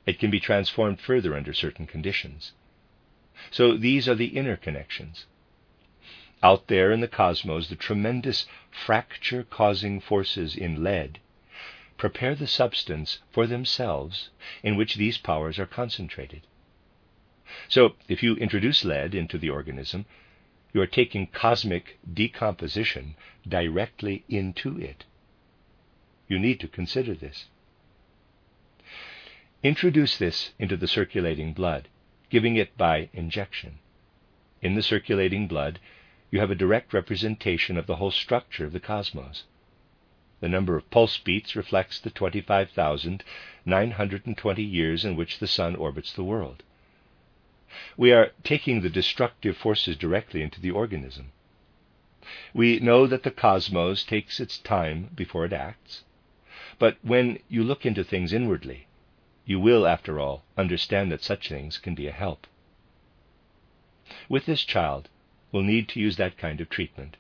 It 0.06 0.20
can 0.20 0.30
be 0.30 0.40
transformed 0.40 1.02
further 1.02 1.36
under 1.36 1.54
certain 1.54 1.88
conditions. 1.88 2.54
So 3.52 3.78
these 3.78 4.08
are 4.08 4.16
the 4.16 4.38
inner 4.38 4.58
connections. 4.58 5.26
Out 6.42 6.68
there 6.68 6.92
in 6.92 7.00
the 7.00 7.08
cosmos, 7.08 7.70
the 7.70 7.76
tremendous 7.76 8.46
fracture 8.70 9.44
causing 9.44 10.00
forces 10.00 10.56
in 10.56 10.84
lead 10.84 11.20
prepare 11.98 12.36
the 12.36 12.48
substance 12.48 13.20
for 13.32 13.48
themselves 13.48 14.30
in 14.62 14.76
which 14.76 14.96
these 14.96 15.18
powers 15.18 15.58
are 15.58 15.66
concentrated. 15.66 16.42
So, 17.68 17.96
if 18.08 18.24
you 18.24 18.36
introduce 18.36 18.84
lead 18.84 19.16
into 19.16 19.38
the 19.38 19.50
organism, 19.50 20.06
you 20.74 20.82
are 20.82 20.88
taking 20.88 21.28
cosmic 21.28 22.00
decomposition 22.12 23.16
directly 23.48 24.26
into 24.28 24.80
it. 24.80 25.06
You 26.28 26.40
need 26.40 26.60
to 26.62 26.68
consider 26.68 27.14
this. 27.14 27.46
Introduce 29.62 30.18
this 30.18 30.52
into 30.60 30.76
the 30.76 30.88
circulating 30.88 31.54
blood, 31.54 31.88
giving 32.34 32.56
it 32.56 32.76
by 32.80 33.10
injection. 33.14 33.78
In 34.60 34.74
the 34.74 34.82
circulating 34.82 35.48
blood, 35.48 35.80
you 36.32 36.40
have 36.40 36.50
a 36.50 36.56
direct 36.56 36.92
representation 36.92 37.78
of 37.78 37.86
the 37.86 37.98
whole 37.98 38.10
structure 38.10 38.66
of 38.66 38.74
the 38.74 38.80
cosmos. 38.80 39.44
The 40.40 40.50
number 40.50 40.76
of 40.76 40.90
pulse 40.90 41.20
beats 41.20 41.56
reflects 41.56 42.00
the 42.00 42.10
25,920 42.10 44.64
years 44.64 45.06
in 45.06 45.16
which 45.16 45.38
the 45.38 45.46
Sun 45.46 45.76
orbits 45.76 46.12
the 46.12 46.24
world. 46.24 46.64
We 47.96 48.12
are 48.12 48.32
taking 48.44 48.82
the 48.82 48.90
destructive 48.90 49.56
forces 49.56 49.96
directly 49.96 50.42
into 50.42 50.60
the 50.60 50.72
organism. 50.72 51.34
We 52.52 52.80
know 52.80 53.06
that 53.06 53.22
the 53.22 53.30
cosmos 53.30 54.04
takes 54.04 54.40
its 54.40 54.58
time 54.58 55.12
before 55.14 55.46
it 55.46 55.54
acts, 55.54 56.04
but 56.80 56.98
when 57.04 57.38
you 57.48 57.64
look 57.64 57.86
into 57.86 58.04
things 58.04 58.34
inwardly, 58.34 58.88
you 59.46 59.60
will, 59.60 59.86
after 59.86 60.20
all, 60.20 60.44
understand 60.58 61.12
that 61.12 61.24
such 61.24 61.50
things 61.50 61.78
can 61.78 61.96
be 61.96 62.08
a 62.08 62.12
help. 62.12 62.48
With 64.30 64.46
this 64.46 64.64
child, 64.64 65.10
we'll 65.52 65.64
need 65.64 65.88
to 65.90 66.00
use 66.00 66.18
that 66.18 66.38
kind 66.38 66.62
of 66.62 66.70
treatment. 66.70 67.18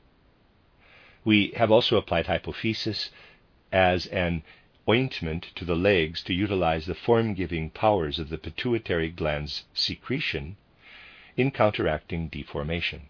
We 1.26 1.54
have 1.56 1.72
also 1.72 1.98
applied 1.98 2.28
hypophysis 2.28 3.10
as 3.72 4.06
an 4.08 4.44
ointment 4.88 5.48
to 5.56 5.66
the 5.66 5.76
legs 5.76 6.22
to 6.24 6.34
utilize 6.34 6.86
the 6.86 6.96
form 6.96 7.34
giving 7.34 7.70
powers 7.70 8.20
of 8.20 8.30
the 8.30 8.38
pituitary 8.38 9.10
gland's 9.10 9.64
secretion 9.74 10.58
in 11.38 11.52
counteracting 11.52 12.28
deformation. 12.28 13.10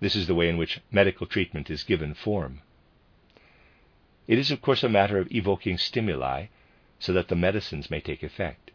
This 0.00 0.16
is 0.16 0.26
the 0.26 0.34
way 0.34 0.48
in 0.48 0.56
which 0.56 0.80
medical 0.90 1.26
treatment 1.26 1.70
is 1.70 1.84
given 1.84 2.14
form. 2.14 2.62
It 4.26 4.38
is, 4.38 4.50
of 4.50 4.60
course, 4.60 4.82
a 4.82 4.88
matter 4.88 5.18
of 5.18 5.30
evoking 5.30 5.78
stimuli 5.78 6.46
so 7.02 7.12
that 7.12 7.26
the 7.26 7.34
medicines 7.34 7.90
may 7.90 8.00
take 8.00 8.22
effect. 8.22 8.70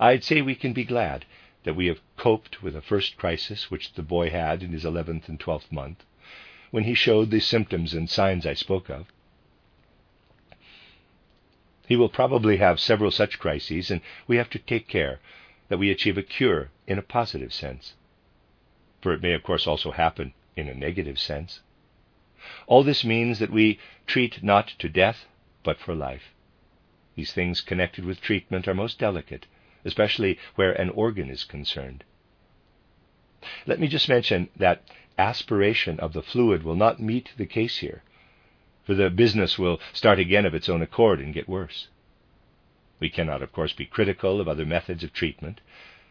I'd 0.00 0.24
say 0.24 0.42
we 0.42 0.56
can 0.56 0.72
be 0.72 0.84
glad 0.84 1.24
that 1.62 1.76
we 1.76 1.86
have 1.86 2.00
coped 2.16 2.60
with 2.60 2.74
the 2.74 2.82
first 2.82 3.16
crisis 3.16 3.70
which 3.70 3.92
the 3.92 4.02
boy 4.02 4.30
had 4.30 4.64
in 4.64 4.72
his 4.72 4.82
11th 4.82 5.28
and 5.28 5.38
12th 5.38 5.70
month, 5.70 6.04
when 6.72 6.82
he 6.82 6.92
showed 6.92 7.30
the 7.30 7.38
symptoms 7.38 7.94
and 7.94 8.10
signs 8.10 8.44
I 8.44 8.54
spoke 8.54 8.88
of. 8.88 9.06
He 11.86 11.94
will 11.94 12.08
probably 12.08 12.56
have 12.56 12.80
several 12.80 13.12
such 13.12 13.38
crises, 13.38 13.92
and 13.92 14.00
we 14.26 14.36
have 14.36 14.50
to 14.50 14.58
take 14.58 14.88
care 14.88 15.20
that 15.68 15.78
we 15.78 15.92
achieve 15.92 16.18
a 16.18 16.22
cure 16.22 16.70
in 16.88 16.98
a 16.98 17.02
positive 17.02 17.52
sense. 17.52 17.94
For 19.00 19.12
it 19.12 19.22
may, 19.22 19.34
of 19.34 19.44
course, 19.44 19.68
also 19.68 19.92
happen 19.92 20.34
in 20.56 20.68
a 20.68 20.74
negative 20.74 21.20
sense. 21.20 21.60
All 22.66 22.82
this 22.82 23.04
means 23.04 23.38
that 23.38 23.52
we 23.52 23.78
treat 24.08 24.42
not 24.42 24.74
to 24.80 24.88
death, 24.88 25.26
but 25.62 25.78
for 25.78 25.94
life. 25.94 26.32
These 27.16 27.32
things 27.32 27.62
connected 27.62 28.04
with 28.04 28.20
treatment 28.20 28.68
are 28.68 28.74
most 28.74 28.98
delicate, 28.98 29.46
especially 29.84 30.38
where 30.54 30.72
an 30.72 30.90
organ 30.90 31.30
is 31.30 31.44
concerned. 31.44 32.04
Let 33.66 33.80
me 33.80 33.88
just 33.88 34.08
mention 34.08 34.50
that 34.56 34.82
aspiration 35.18 35.98
of 35.98 36.12
the 36.12 36.22
fluid 36.22 36.62
will 36.62 36.76
not 36.76 37.00
meet 37.00 37.32
the 37.38 37.46
case 37.46 37.78
here, 37.78 38.02
for 38.84 38.94
the 38.94 39.08
business 39.08 39.58
will 39.58 39.80
start 39.94 40.18
again 40.18 40.44
of 40.44 40.54
its 40.54 40.68
own 40.68 40.82
accord 40.82 41.20
and 41.20 41.32
get 41.32 41.48
worse. 41.48 41.88
We 43.00 43.08
cannot, 43.08 43.42
of 43.42 43.52
course, 43.52 43.72
be 43.72 43.86
critical 43.86 44.40
of 44.40 44.48
other 44.48 44.66
methods 44.66 45.02
of 45.02 45.12
treatment, 45.12 45.60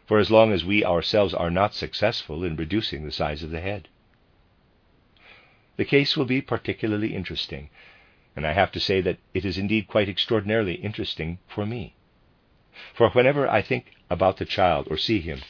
for 0.07 0.17
as 0.17 0.31
long 0.31 0.51
as 0.51 0.65
we 0.65 0.83
ourselves 0.83 1.33
are 1.33 1.51
not 1.51 1.73
successful 1.73 2.43
in 2.43 2.55
reducing 2.55 3.05
the 3.05 3.11
size 3.11 3.43
of 3.43 3.51
the 3.51 3.61
head. 3.61 3.89
The 5.77 5.85
case 5.85 6.17
will 6.17 6.25
be 6.25 6.41
particularly 6.41 7.13
interesting, 7.15 7.69
and 8.35 8.45
I 8.45 8.53
have 8.53 8.71
to 8.73 8.79
say 8.79 9.01
that 9.01 9.17
it 9.33 9.45
is 9.45 9.57
indeed 9.57 9.87
quite 9.87 10.09
extraordinarily 10.09 10.75
interesting 10.75 11.39
for 11.47 11.65
me. 11.65 11.95
For 12.93 13.09
whenever 13.11 13.47
I 13.47 13.61
think 13.61 13.93
about 14.09 14.37
the 14.37 14.45
child 14.45 14.87
or 14.89 14.97
see 14.97 15.21
him, 15.21 15.41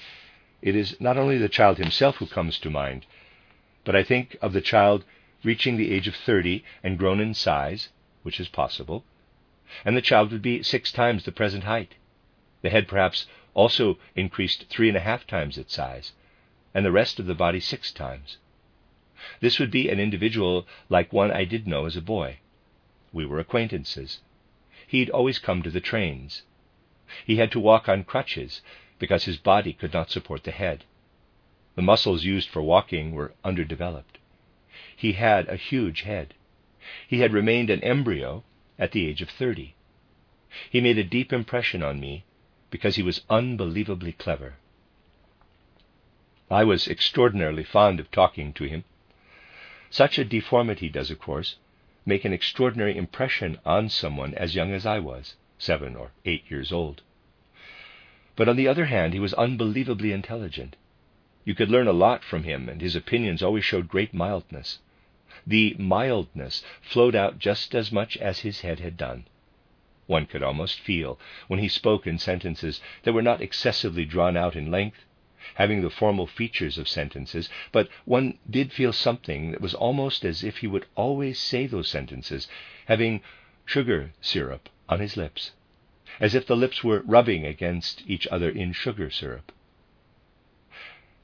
it 0.62 0.76
is 0.76 1.00
not 1.00 1.18
only 1.18 1.38
the 1.38 1.50
child 1.50 1.78
himself 1.78 2.18
who 2.18 2.28
comes 2.28 2.60
to 2.60 2.70
mind, 2.70 3.06
but 3.84 3.96
I 3.96 4.04
think 4.04 4.38
of 4.42 4.54
the 4.54 4.62
child 4.62 5.04
reaching 5.44 5.78
the 5.78 5.92
age 5.92 6.08
of 6.08 6.16
30 6.16 6.64
and 6.84 6.98
grown 6.98 7.20
in 7.20 7.34
size, 7.34 7.90
which 8.24 8.40
is 8.40 8.48
possible, 8.48 9.04
and 9.84 9.98
the 9.98 10.02
child 10.02 10.32
would 10.32 10.42
be 10.42 10.64
six 10.64 10.92
times 10.92 11.24
the 11.24 11.32
present 11.32 11.64
height, 11.64 11.96
the 12.62 12.70
head 12.70 12.88
perhaps 12.88 13.28
also 13.54 13.98
increased 14.16 14.66
three 14.70 14.88
and 14.88 14.98
a 14.98 15.02
half 15.02 15.26
times 15.26 15.58
its 15.58 15.74
size, 15.74 16.14
and 16.74 16.86
the 16.86 16.92
rest 16.92 17.20
of 17.20 17.26
the 17.26 17.36
body 17.36 17.60
six 17.60 17.92
times. 17.92 18.38
This 19.40 19.60
would 19.60 19.72
be 19.72 19.90
an 19.90 20.00
individual 20.00 20.68
like 20.90 21.14
one 21.14 21.32
I 21.32 21.46
did 21.46 21.68
know 21.68 21.86
as 21.86 21.96
a 21.96 22.02
boy. 22.02 22.40
We 23.16 23.26
were 23.26 23.40
acquaintances. 23.40 24.20
He'd 24.88 25.10
always 25.10 25.40
come 25.40 25.64
to 25.64 25.72
the 25.72 25.80
trains. 25.80 26.44
He 27.26 27.38
had 27.38 27.50
to 27.54 27.62
walk 27.62 27.88
on 27.88 28.04
crutches 28.04 28.62
because 29.00 29.24
his 29.24 29.38
body 29.38 29.72
could 29.72 29.94
not 29.94 30.12
support 30.12 30.44
the 30.44 30.52
head. 30.52 30.84
The 31.76 31.82
muscles 31.82 32.26
used 32.26 32.50
for 32.50 32.62
walking 32.62 33.14
were 33.14 33.34
underdeveloped. 33.42 34.18
He 34.94 35.14
had 35.14 35.48
a 35.48 35.56
huge 35.56 36.02
head. 36.02 36.34
He 37.08 37.20
had 37.22 37.32
remained 37.32 37.70
an 37.70 37.82
embryo 37.86 38.44
at 38.78 38.92
the 38.92 39.08
age 39.08 39.22
of 39.22 39.30
30. 39.30 39.76
He 40.70 40.82
made 40.82 40.98
a 40.98 41.04
deep 41.06 41.32
impression 41.32 41.82
on 41.82 42.02
me 42.02 42.26
because 42.70 42.98
he 42.98 43.02
was 43.04 43.24
unbelievably 43.30 44.12
clever. 44.12 44.56
I 46.52 46.66
was 46.66 46.86
extraordinarily 46.90 47.64
fond 47.64 48.02
of 48.02 48.12
talking 48.12 48.52
to 48.56 48.66
him. 48.66 48.84
Such 49.90 50.20
a 50.20 50.26
deformity 50.26 50.90
does, 50.90 51.10
of 51.10 51.20
course, 51.20 51.56
make 52.06 52.26
an 52.26 52.34
extraordinary 52.34 52.96
impression 52.96 53.58
on 53.66 53.90
someone 53.90 54.34
as 54.36 54.56
young 54.56 54.72
as 54.72 54.86
I 54.86 55.00
was, 55.00 55.36
seven 55.58 55.96
or 55.96 56.12
eight 56.26 56.44
years 56.50 56.72
old. 56.72 57.02
But 58.36 58.50
on 58.50 58.56
the 58.56 58.68
other 58.68 58.86
hand, 58.86 59.14
he 59.14 59.20
was 59.20 59.34
unbelievably 59.34 60.12
intelligent. 60.12 60.76
You 61.46 61.56
could 61.56 61.70
learn 61.70 61.88
a 61.88 61.94
lot 61.94 62.24
from 62.24 62.44
him, 62.44 62.68
and 62.68 62.82
his 62.82 62.96
opinions 62.96 63.42
always 63.42 63.64
showed 63.64 63.88
great 63.88 64.14
mildness. 64.14 64.80
The 65.48 65.76
mildness 65.80 66.64
flowed 66.82 67.16
out 67.16 67.40
just 67.40 67.74
as 67.74 67.92
much 67.92 68.18
as 68.18 68.40
his 68.40 68.62
head 68.62 68.80
had 68.80 68.98
done. 68.98 69.26
One 70.08 70.26
could 70.26 70.44
almost 70.44 70.80
feel, 70.80 71.20
when 71.48 71.60
he 71.60 71.68
spoke 71.68 72.06
in 72.06 72.20
sentences 72.20 72.82
that 73.04 73.14
were 73.14 73.22
not 73.22 73.42
excessively 73.42 74.06
drawn 74.06 74.38
out 74.38 74.56
in 74.56 74.70
length, 74.70 75.06
having 75.54 75.82
the 75.82 75.90
formal 75.90 76.28
features 76.28 76.78
of 76.78 76.90
sentences, 76.90 77.50
but 77.72 77.88
one 78.04 78.38
did 78.50 78.74
feel 78.74 78.92
something 78.92 79.52
that 79.52 79.62
was 79.62 79.74
almost 79.74 80.26
as 80.26 80.44
if 80.44 80.58
he 80.58 80.68
would 80.68 80.86
always 80.96 81.40
say 81.40 81.68
those 81.68 81.88
sentences, 81.88 82.48
having 82.88 83.22
sugar 83.66 84.12
syrup 84.20 84.68
on 84.90 85.00
his 85.00 85.16
lips, 85.16 85.52
as 86.20 86.36
if 86.36 86.46
the 86.46 86.58
lips 86.58 86.84
were 86.84 87.02
rubbing 87.06 87.46
against 87.46 88.04
each 88.08 88.28
other 88.28 88.50
in 88.50 88.74
sugar 88.74 89.10
syrup. 89.10 89.52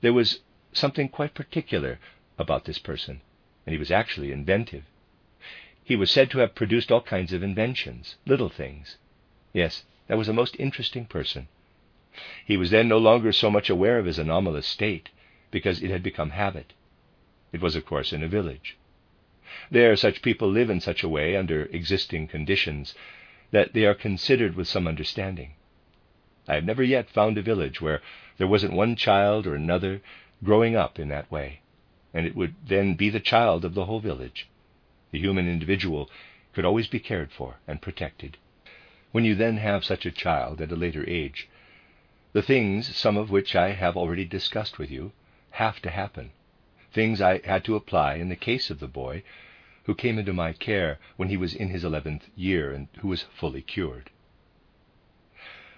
There 0.01 0.13
was 0.13 0.39
something 0.73 1.09
quite 1.09 1.33
particular 1.33 1.99
about 2.37 2.65
this 2.65 2.79
person, 2.79 3.21
and 3.65 3.73
he 3.73 3.79
was 3.79 3.91
actually 3.91 4.31
inventive. 4.31 4.83
He 5.83 5.95
was 5.95 6.09
said 6.09 6.31
to 6.31 6.39
have 6.39 6.55
produced 6.55 6.91
all 6.91 7.01
kinds 7.01 7.33
of 7.33 7.43
inventions, 7.43 8.15
little 8.25 8.49
things. 8.49 8.97
Yes, 9.53 9.83
that 10.07 10.17
was 10.17 10.29
a 10.29 10.33
most 10.33 10.55
interesting 10.59 11.05
person. 11.05 11.47
He 12.45 12.57
was 12.57 12.71
then 12.71 12.89
no 12.89 12.97
longer 12.97 13.31
so 13.31 13.49
much 13.49 13.69
aware 13.69 13.97
of 13.97 14.05
his 14.05 14.19
anomalous 14.19 14.67
state, 14.67 15.07
because 15.49 15.81
it 15.81 15.89
had 15.89 16.03
become 16.03 16.31
habit. 16.31 16.73
It 17.53 17.61
was, 17.61 17.77
of 17.77 17.85
course, 17.85 18.11
in 18.11 18.21
a 18.21 18.27
village. 18.27 18.75
There, 19.69 19.95
such 19.95 20.21
people 20.21 20.49
live 20.49 20.69
in 20.69 20.81
such 20.81 21.03
a 21.03 21.07
way 21.07 21.37
under 21.37 21.67
existing 21.67 22.27
conditions 22.27 22.95
that 23.51 23.71
they 23.71 23.85
are 23.85 23.93
considered 23.93 24.55
with 24.57 24.67
some 24.67 24.87
understanding. 24.89 25.53
I 26.49 26.55
have 26.55 26.65
never 26.65 26.83
yet 26.83 27.09
found 27.09 27.37
a 27.37 27.41
village 27.41 27.79
where 27.79 28.01
there 28.37 28.45
wasn't 28.45 28.73
one 28.73 28.97
child 28.97 29.47
or 29.47 29.55
another 29.55 30.01
growing 30.43 30.75
up 30.75 30.99
in 30.99 31.07
that 31.07 31.31
way, 31.31 31.61
and 32.13 32.25
it 32.25 32.35
would 32.35 32.55
then 32.67 32.95
be 32.95 33.09
the 33.09 33.21
child 33.21 33.63
of 33.63 33.73
the 33.73 33.85
whole 33.85 34.01
village. 34.01 34.49
The 35.11 35.19
human 35.19 35.47
individual 35.47 36.09
could 36.51 36.65
always 36.65 36.87
be 36.87 36.99
cared 36.99 37.31
for 37.31 37.61
and 37.69 37.81
protected. 37.81 38.35
When 39.13 39.23
you 39.23 39.33
then 39.33 39.55
have 39.55 39.85
such 39.85 40.05
a 40.05 40.11
child 40.11 40.59
at 40.59 40.73
a 40.73 40.75
later 40.75 41.09
age, 41.09 41.47
the 42.33 42.41
things, 42.41 42.95
some 42.95 43.17
of 43.17 43.29
which 43.29 43.55
I 43.55 43.71
have 43.71 43.97
already 43.97 44.25
discussed 44.25 44.79
with 44.79 44.89
you, 44.89 45.11
have 45.51 45.81
to 45.81 45.89
happen. 45.89 46.31
Things 46.93 47.21
I 47.21 47.39
had 47.45 47.63
to 47.65 47.75
apply 47.75 48.15
in 48.15 48.29
the 48.29 48.35
case 48.35 48.69
of 48.69 48.79
the 48.79 48.87
boy 48.87 49.23
who 49.83 49.95
came 49.95 50.17
into 50.17 50.31
my 50.33 50.53
care 50.53 50.99
when 51.17 51.29
he 51.29 51.37
was 51.37 51.53
in 51.53 51.69
his 51.69 51.83
eleventh 51.83 52.29
year 52.35 52.71
and 52.71 52.87
who 52.99 53.09
was 53.09 53.23
fully 53.23 53.61
cured. 53.61 54.09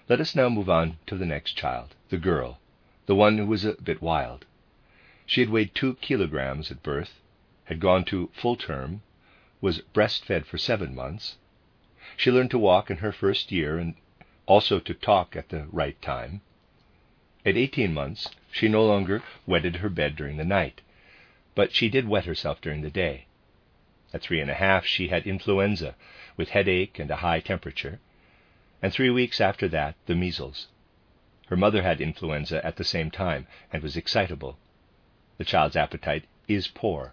Let 0.08 0.20
us 0.20 0.36
now 0.36 0.48
move 0.48 0.68
on 0.68 0.98
to 1.06 1.16
the 1.16 1.26
next 1.26 1.54
child, 1.54 1.94
the 2.10 2.18
girl, 2.18 2.60
the 3.06 3.14
one 3.14 3.38
who 3.38 3.46
was 3.46 3.64
a 3.64 3.80
bit 3.80 4.02
wild. 4.02 4.44
She 5.26 5.40
had 5.40 5.50
weighed 5.50 5.74
two 5.74 5.94
kilograms 5.94 6.70
at 6.70 6.82
birth, 6.82 7.20
had 7.64 7.80
gone 7.80 8.04
to 8.06 8.30
full 8.34 8.56
term, 8.56 9.02
was 9.60 9.80
breastfed 9.80 10.44
for 10.44 10.58
seven 10.58 10.94
months. 10.94 11.36
She 12.16 12.30
learned 12.30 12.50
to 12.50 12.58
walk 12.58 12.90
in 12.90 12.98
her 12.98 13.12
first 13.12 13.50
year 13.50 13.78
and 13.78 13.94
also 14.46 14.78
to 14.80 14.94
talk 14.94 15.36
at 15.36 15.48
the 15.48 15.66
right 15.72 16.00
time. 16.02 16.40
At 17.46 17.56
eighteen 17.56 17.92
months, 17.92 18.30
she 18.50 18.68
no 18.68 18.84
longer 18.84 19.22
wetted 19.46 19.76
her 19.76 19.88
bed 19.88 20.16
during 20.16 20.36
the 20.36 20.44
night, 20.44 20.80
but 21.54 21.72
she 21.72 21.88
did 21.88 22.08
wet 22.08 22.24
herself 22.24 22.60
during 22.60 22.82
the 22.82 22.90
day. 22.90 23.26
At 24.12 24.22
three 24.22 24.40
and 24.40 24.50
a 24.50 24.54
half, 24.54 24.86
she 24.86 25.08
had 25.08 25.26
influenza 25.26 25.94
with 26.36 26.50
headache 26.50 26.98
and 26.98 27.10
a 27.10 27.16
high 27.16 27.40
temperature, 27.40 28.00
and 28.82 28.92
three 28.92 29.10
weeks 29.10 29.40
after 29.40 29.68
that, 29.68 29.96
the 30.06 30.14
measles. 30.14 30.68
Her 31.48 31.56
mother 31.56 31.82
had 31.82 32.00
influenza 32.00 32.64
at 32.64 32.76
the 32.76 32.84
same 32.84 33.10
time 33.10 33.46
and 33.72 33.82
was 33.82 33.96
excitable. 33.96 34.56
The 35.36 35.44
child's 35.44 35.76
appetite 35.76 36.24
is 36.48 36.68
poor. 36.68 37.12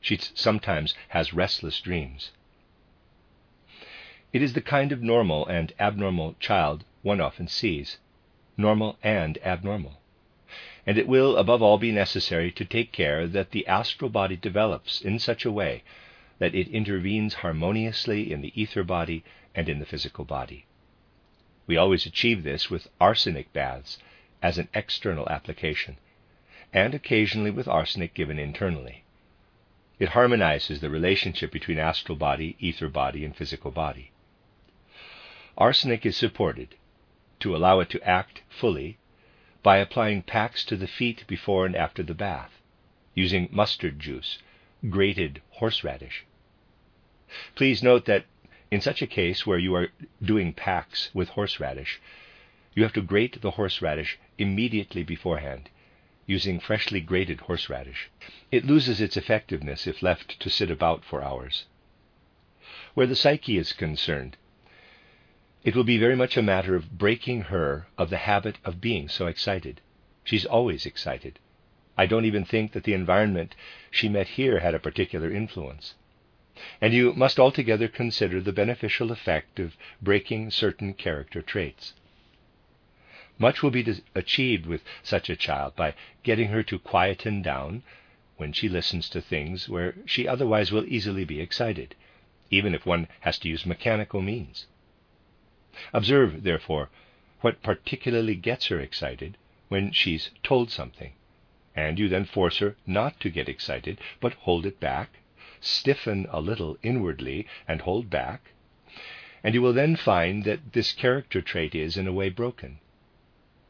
She 0.00 0.18
sometimes 0.34 0.94
has 1.08 1.34
restless 1.34 1.80
dreams. 1.80 2.30
It 4.30 4.42
is 4.42 4.52
the 4.52 4.60
kind 4.60 4.92
of 4.92 5.02
normal 5.02 5.46
and 5.46 5.72
abnormal 5.80 6.36
child 6.38 6.84
one 7.00 7.18
often 7.18 7.48
sees, 7.48 7.96
normal 8.58 8.98
and 9.02 9.38
abnormal. 9.42 10.02
And 10.86 10.98
it 10.98 11.08
will, 11.08 11.38
above 11.38 11.62
all, 11.62 11.78
be 11.78 11.92
necessary 11.92 12.52
to 12.52 12.64
take 12.66 12.92
care 12.92 13.26
that 13.26 13.52
the 13.52 13.66
astral 13.66 14.10
body 14.10 14.36
develops 14.36 15.00
in 15.00 15.18
such 15.18 15.46
a 15.46 15.50
way 15.50 15.82
that 16.38 16.54
it 16.54 16.68
intervenes 16.68 17.34
harmoniously 17.34 18.30
in 18.30 18.42
the 18.42 18.52
ether 18.54 18.84
body 18.84 19.24
and 19.54 19.66
in 19.66 19.78
the 19.78 19.86
physical 19.86 20.26
body. 20.26 20.66
We 21.66 21.78
always 21.78 22.04
achieve 22.04 22.42
this 22.42 22.68
with 22.68 22.88
arsenic 23.00 23.50
baths 23.54 23.98
as 24.42 24.58
an 24.58 24.68
external 24.74 25.26
application, 25.30 25.96
and 26.72 26.94
occasionally 26.94 27.50
with 27.50 27.66
arsenic 27.66 28.12
given 28.12 28.38
internally. 28.38 29.04
It 29.98 30.10
harmonizes 30.10 30.80
the 30.80 30.90
relationship 30.90 31.50
between 31.50 31.78
astral 31.78 32.16
body, 32.16 32.56
ether 32.60 32.90
body, 32.90 33.24
and 33.24 33.34
physical 33.34 33.70
body. 33.70 34.12
Arsenic 35.60 36.06
is 36.06 36.16
supported, 36.16 36.76
to 37.40 37.56
allow 37.56 37.80
it 37.80 37.90
to 37.90 38.02
act 38.08 38.42
fully, 38.48 38.96
by 39.64 39.78
applying 39.78 40.22
packs 40.22 40.64
to 40.64 40.76
the 40.76 40.86
feet 40.86 41.26
before 41.26 41.66
and 41.66 41.74
after 41.74 42.04
the 42.04 42.14
bath, 42.14 42.60
using 43.12 43.48
mustard 43.50 43.98
juice, 43.98 44.38
grated 44.88 45.42
horseradish. 45.50 46.24
Please 47.56 47.82
note 47.82 48.04
that 48.04 48.24
in 48.70 48.80
such 48.80 49.02
a 49.02 49.06
case 49.06 49.46
where 49.46 49.58
you 49.58 49.74
are 49.74 49.88
doing 50.22 50.52
packs 50.52 51.10
with 51.12 51.30
horseradish, 51.30 52.00
you 52.76 52.84
have 52.84 52.92
to 52.92 53.02
grate 53.02 53.40
the 53.40 53.50
horseradish 53.50 54.16
immediately 54.38 55.02
beforehand, 55.02 55.70
using 56.24 56.60
freshly 56.60 57.00
grated 57.00 57.40
horseradish. 57.40 58.10
It 58.52 58.64
loses 58.64 59.00
its 59.00 59.16
effectiveness 59.16 59.88
if 59.88 60.02
left 60.02 60.38
to 60.38 60.50
sit 60.50 60.70
about 60.70 61.04
for 61.04 61.20
hours. 61.20 61.64
Where 62.94 63.08
the 63.08 63.16
psyche 63.16 63.58
is 63.58 63.72
concerned, 63.72 64.36
it 65.64 65.74
will 65.74 65.84
be 65.84 65.98
very 65.98 66.14
much 66.14 66.36
a 66.36 66.42
matter 66.42 66.76
of 66.76 66.96
breaking 66.96 67.42
her 67.42 67.86
of 67.98 68.10
the 68.10 68.16
habit 68.16 68.58
of 68.64 68.80
being 68.80 69.08
so 69.08 69.26
excited. 69.26 69.80
She's 70.24 70.44
always 70.44 70.86
excited. 70.86 71.38
I 71.96 72.06
don't 72.06 72.24
even 72.24 72.44
think 72.44 72.72
that 72.72 72.84
the 72.84 72.94
environment 72.94 73.56
she 73.90 74.08
met 74.08 74.28
here 74.28 74.60
had 74.60 74.74
a 74.74 74.78
particular 74.78 75.30
influence. 75.32 75.94
And 76.80 76.94
you 76.94 77.12
must 77.12 77.40
altogether 77.40 77.88
consider 77.88 78.40
the 78.40 78.52
beneficial 78.52 79.10
effect 79.10 79.58
of 79.58 79.76
breaking 80.00 80.52
certain 80.52 80.94
character 80.94 81.42
traits. 81.42 81.94
Much 83.36 83.62
will 83.62 83.70
be 83.70 83.84
achieved 84.14 84.66
with 84.66 84.84
such 85.02 85.28
a 85.28 85.36
child 85.36 85.74
by 85.76 85.94
getting 86.22 86.48
her 86.48 86.62
to 86.64 86.78
quieten 86.78 87.42
down 87.42 87.82
when 88.36 88.52
she 88.52 88.68
listens 88.68 89.08
to 89.08 89.20
things 89.20 89.68
where 89.68 89.94
she 90.06 90.28
otherwise 90.28 90.70
will 90.70 90.86
easily 90.86 91.24
be 91.24 91.40
excited, 91.40 91.96
even 92.50 92.74
if 92.74 92.86
one 92.86 93.08
has 93.20 93.38
to 93.40 93.48
use 93.48 93.66
mechanical 93.66 94.22
means. 94.22 94.66
Observe, 95.92 96.42
therefore, 96.42 96.90
what 97.40 97.62
particularly 97.62 98.34
gets 98.34 98.66
her 98.66 98.80
excited 98.80 99.36
when 99.68 99.92
she's 99.92 100.32
told 100.42 100.72
something, 100.72 101.12
and 101.76 102.00
you 102.00 102.08
then 102.08 102.24
force 102.24 102.58
her 102.58 102.74
not 102.84 103.20
to 103.20 103.30
get 103.30 103.48
excited, 103.48 104.00
but 104.20 104.32
hold 104.34 104.66
it 104.66 104.80
back, 104.80 105.18
stiffen 105.60 106.26
a 106.30 106.40
little 106.40 106.76
inwardly, 106.82 107.46
and 107.68 107.82
hold 107.82 108.10
back, 108.10 108.50
and 109.44 109.54
you 109.54 109.62
will 109.62 109.72
then 109.72 109.94
find 109.94 110.42
that 110.42 110.72
this 110.72 110.90
character 110.90 111.40
trait 111.40 111.76
is, 111.76 111.96
in 111.96 112.08
a 112.08 112.12
way, 112.12 112.28
broken. 112.28 112.80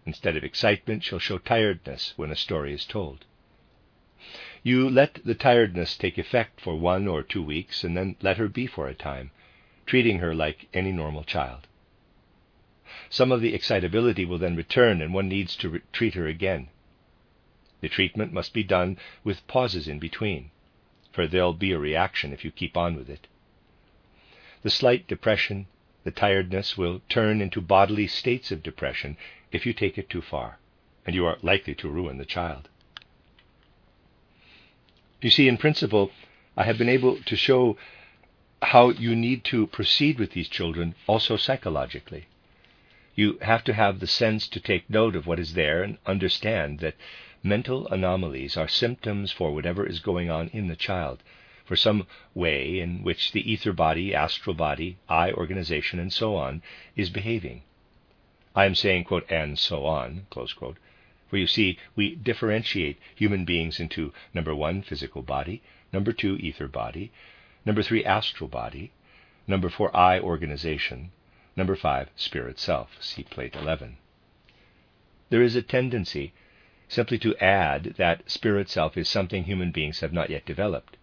Instead 0.06 0.34
of 0.34 0.42
excitement, 0.42 1.04
she'll 1.04 1.18
show 1.18 1.36
tiredness 1.36 2.14
when 2.16 2.30
a 2.30 2.36
story 2.36 2.72
is 2.72 2.86
told. 2.86 3.26
You 4.62 4.88
let 4.88 5.20
the 5.26 5.34
tiredness 5.34 5.94
take 5.94 6.16
effect 6.16 6.58
for 6.58 6.74
one 6.74 7.06
or 7.06 7.22
two 7.22 7.42
weeks 7.42 7.84
and 7.84 7.94
then 7.94 8.16
let 8.22 8.38
her 8.38 8.48
be 8.48 8.66
for 8.66 8.88
a 8.88 8.94
time, 8.94 9.30
treating 9.84 10.20
her 10.20 10.34
like 10.34 10.68
any 10.72 10.90
normal 10.90 11.22
child. 11.22 11.66
Some 13.10 13.32
of 13.32 13.40
the 13.40 13.54
excitability 13.54 14.24
will 14.24 14.38
then 14.38 14.56
return 14.56 15.00
and 15.00 15.14
one 15.14 15.28
needs 15.28 15.56
to 15.56 15.68
re- 15.68 15.80
treat 15.92 16.14
her 16.14 16.26
again. 16.26 16.68
The 17.80 17.88
treatment 17.88 18.32
must 18.32 18.52
be 18.52 18.62
done 18.62 18.98
with 19.24 19.46
pauses 19.46 19.88
in 19.88 19.98
between, 19.98 20.50
for 21.12 21.26
there'll 21.26 21.54
be 21.54 21.72
a 21.72 21.78
reaction 21.78 22.32
if 22.32 22.44
you 22.44 22.50
keep 22.50 22.76
on 22.76 22.96
with 22.96 23.08
it. 23.08 23.26
The 24.62 24.70
slight 24.70 25.06
depression, 25.06 25.66
the 26.04 26.10
tiredness 26.10 26.76
will 26.76 27.00
turn 27.08 27.40
into 27.40 27.60
bodily 27.60 28.08
states 28.08 28.50
of 28.50 28.62
depression 28.62 29.16
if 29.52 29.64
you 29.64 29.72
take 29.72 29.96
it 29.96 30.10
too 30.10 30.22
far, 30.22 30.58
and 31.06 31.14
you 31.14 31.24
are 31.24 31.38
likely 31.42 31.74
to 31.76 31.88
ruin 31.88 32.18
the 32.18 32.24
child. 32.24 32.68
You 35.20 35.30
see, 35.30 35.48
in 35.48 35.56
principle, 35.56 36.10
I 36.56 36.64
have 36.64 36.78
been 36.78 36.88
able 36.88 37.22
to 37.22 37.36
show 37.36 37.76
how 38.60 38.90
you 38.90 39.14
need 39.14 39.44
to 39.44 39.66
proceed 39.68 40.18
with 40.18 40.32
these 40.32 40.48
children 40.48 40.94
also 41.06 41.36
psychologically. 41.36 42.26
You 43.18 43.36
have 43.42 43.64
to 43.64 43.74
have 43.74 43.98
the 43.98 44.06
sense 44.06 44.46
to 44.46 44.60
take 44.60 44.88
note 44.88 45.16
of 45.16 45.26
what 45.26 45.40
is 45.40 45.54
there 45.54 45.82
and 45.82 45.98
understand 46.06 46.78
that 46.78 46.94
mental 47.42 47.88
anomalies 47.88 48.56
are 48.56 48.68
symptoms 48.68 49.32
for 49.32 49.52
whatever 49.52 49.84
is 49.84 49.98
going 49.98 50.30
on 50.30 50.46
in 50.50 50.68
the 50.68 50.76
child, 50.76 51.24
for 51.64 51.74
some 51.74 52.06
way 52.32 52.78
in 52.78 53.02
which 53.02 53.32
the 53.32 53.40
ether 53.52 53.72
body, 53.72 54.14
astral 54.14 54.54
body, 54.54 54.98
I 55.08 55.32
organization, 55.32 55.98
and 55.98 56.12
so 56.12 56.36
on 56.36 56.62
is 56.94 57.10
behaving. 57.10 57.62
I 58.54 58.66
am 58.66 58.76
saying, 58.76 59.02
quote, 59.02 59.28
and 59.28 59.58
so 59.58 59.84
on, 59.84 60.28
close 60.30 60.52
quote. 60.52 60.76
For 61.28 61.38
you 61.38 61.48
see, 61.48 61.76
we 61.96 62.14
differentiate 62.14 63.00
human 63.16 63.44
beings 63.44 63.80
into 63.80 64.12
number 64.32 64.54
one, 64.54 64.80
physical 64.80 65.22
body, 65.22 65.60
number 65.92 66.12
two, 66.12 66.36
ether 66.36 66.68
body, 66.68 67.10
number 67.66 67.82
three, 67.82 68.04
astral 68.04 68.48
body, 68.48 68.92
number 69.48 69.68
four, 69.68 69.90
I 69.96 70.20
organization, 70.20 71.10
number 71.58 71.76
five, 71.76 72.08
spirit 72.16 72.58
self. 72.58 72.96
See 73.00 73.24
plate 73.24 73.54
11. 73.56 73.98
There 75.28 75.42
is 75.42 75.56
a 75.56 75.62
tendency 75.62 76.32
simply 76.88 77.18
to 77.18 77.36
add 77.36 77.96
that 77.98 78.30
spirit 78.30 78.70
self 78.70 78.96
is 78.96 79.08
something 79.08 79.44
human 79.44 79.72
beings 79.72 80.00
have 80.00 80.12
not 80.12 80.30
yet 80.30 80.46
developed. 80.46 80.96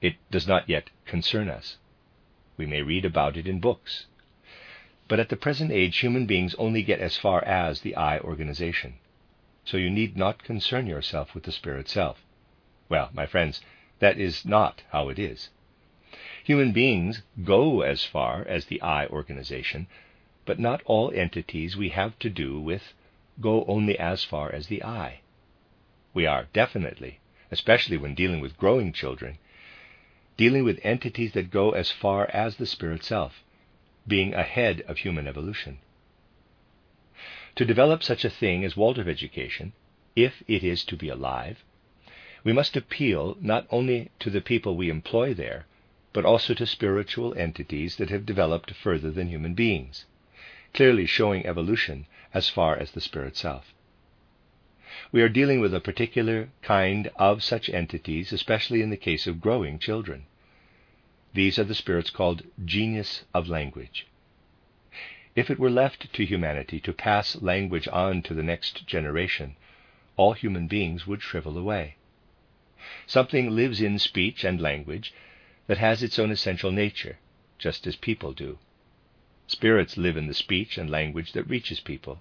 It 0.00 0.14
does 0.30 0.46
not 0.46 0.68
yet 0.68 0.90
concern 1.06 1.48
us. 1.48 1.78
We 2.56 2.66
may 2.66 2.82
read 2.82 3.04
about 3.04 3.36
it 3.36 3.48
in 3.48 3.58
books. 3.58 4.06
But 5.08 5.18
at 5.18 5.30
the 5.30 5.36
present 5.36 5.72
age, 5.72 5.98
human 5.98 6.26
beings 6.26 6.54
only 6.56 6.82
get 6.82 7.00
as 7.00 7.16
far 7.16 7.42
as 7.44 7.80
the 7.80 7.96
I 7.96 8.18
organization. 8.20 8.98
So 9.64 9.78
you 9.78 9.90
need 9.90 10.16
not 10.16 10.44
concern 10.44 10.86
yourself 10.86 11.34
with 11.34 11.44
the 11.44 11.52
spirit 11.52 11.88
self. 11.88 12.22
Well, 12.88 13.10
my 13.12 13.26
friends, 13.26 13.62
that 13.98 14.18
is 14.18 14.44
not 14.44 14.82
how 14.90 15.08
it 15.08 15.18
is. 15.18 15.48
Human 16.46 16.70
beings 16.70 17.22
go 17.42 17.80
as 17.80 18.04
far 18.04 18.46
as 18.46 18.66
the 18.66 18.80
I 18.80 19.06
organization, 19.06 19.88
but 20.44 20.60
not 20.60 20.80
all 20.84 21.10
entities 21.10 21.76
we 21.76 21.88
have 21.88 22.16
to 22.20 22.30
do 22.30 22.60
with 22.60 22.92
go 23.40 23.64
only 23.64 23.98
as 23.98 24.22
far 24.22 24.52
as 24.52 24.68
the 24.68 24.80
I. 24.84 25.22
We 26.14 26.24
are 26.24 26.46
definitely, 26.52 27.18
especially 27.50 27.96
when 27.96 28.14
dealing 28.14 28.38
with 28.38 28.56
growing 28.58 28.92
children, 28.92 29.38
dealing 30.36 30.62
with 30.62 30.78
entities 30.84 31.32
that 31.32 31.50
go 31.50 31.72
as 31.72 31.90
far 31.90 32.30
as 32.30 32.58
the 32.58 32.66
spirit 32.66 33.02
self 33.02 33.42
being 34.06 34.32
ahead 34.32 34.82
of 34.82 34.98
human 34.98 35.26
evolution. 35.26 35.78
To 37.56 37.64
develop 37.64 38.04
such 38.04 38.24
a 38.24 38.30
thing 38.30 38.64
as 38.64 38.76
Waldorf 38.76 39.08
education, 39.08 39.72
if 40.14 40.44
it 40.46 40.62
is 40.62 40.84
to 40.84 40.96
be 40.96 41.08
alive, 41.08 41.64
we 42.44 42.52
must 42.52 42.76
appeal 42.76 43.36
not 43.40 43.66
only 43.68 44.12
to 44.20 44.30
the 44.30 44.40
people 44.40 44.76
we 44.76 44.88
employ 44.90 45.34
there, 45.34 45.66
but 46.16 46.24
also 46.24 46.54
to 46.54 46.64
spiritual 46.64 47.34
entities 47.36 47.96
that 47.96 48.08
have 48.08 48.24
developed 48.24 48.70
further 48.70 49.10
than 49.10 49.28
human 49.28 49.52
beings, 49.52 50.06
clearly 50.72 51.04
showing 51.04 51.44
evolution 51.44 52.06
as 52.32 52.48
far 52.48 52.74
as 52.74 52.92
the 52.92 53.02
spirit 53.02 53.36
self. 53.36 53.74
We 55.12 55.20
are 55.20 55.28
dealing 55.28 55.60
with 55.60 55.74
a 55.74 55.80
particular 55.88 56.48
kind 56.62 57.10
of 57.16 57.42
such 57.42 57.68
entities, 57.68 58.32
especially 58.32 58.80
in 58.80 58.88
the 58.88 58.96
case 58.96 59.26
of 59.26 59.42
growing 59.42 59.78
children. 59.78 60.24
These 61.34 61.58
are 61.58 61.64
the 61.64 61.74
spirits 61.74 62.08
called 62.08 62.44
genius 62.64 63.24
of 63.34 63.46
language. 63.46 64.06
If 65.34 65.50
it 65.50 65.58
were 65.58 65.68
left 65.68 66.10
to 66.14 66.24
humanity 66.24 66.80
to 66.80 66.94
pass 66.94 67.42
language 67.42 67.88
on 67.92 68.22
to 68.22 68.32
the 68.32 68.42
next 68.42 68.86
generation, 68.86 69.54
all 70.16 70.32
human 70.32 70.66
beings 70.66 71.06
would 71.06 71.20
shrivel 71.20 71.58
away. 71.58 71.96
Something 73.06 73.54
lives 73.54 73.82
in 73.82 73.98
speech 73.98 74.44
and 74.44 74.62
language 74.62 75.12
that 75.66 75.78
has 75.78 76.02
its 76.02 76.18
own 76.18 76.30
essential 76.30 76.70
nature, 76.70 77.18
just 77.58 77.86
as 77.86 77.96
people 77.96 78.32
do. 78.32 78.58
Spirits 79.46 79.96
live 79.96 80.16
in 80.16 80.26
the 80.26 80.34
speech 80.34 80.76
and 80.76 80.90
language 80.90 81.32
that 81.32 81.48
reaches 81.48 81.80
people. 81.80 82.20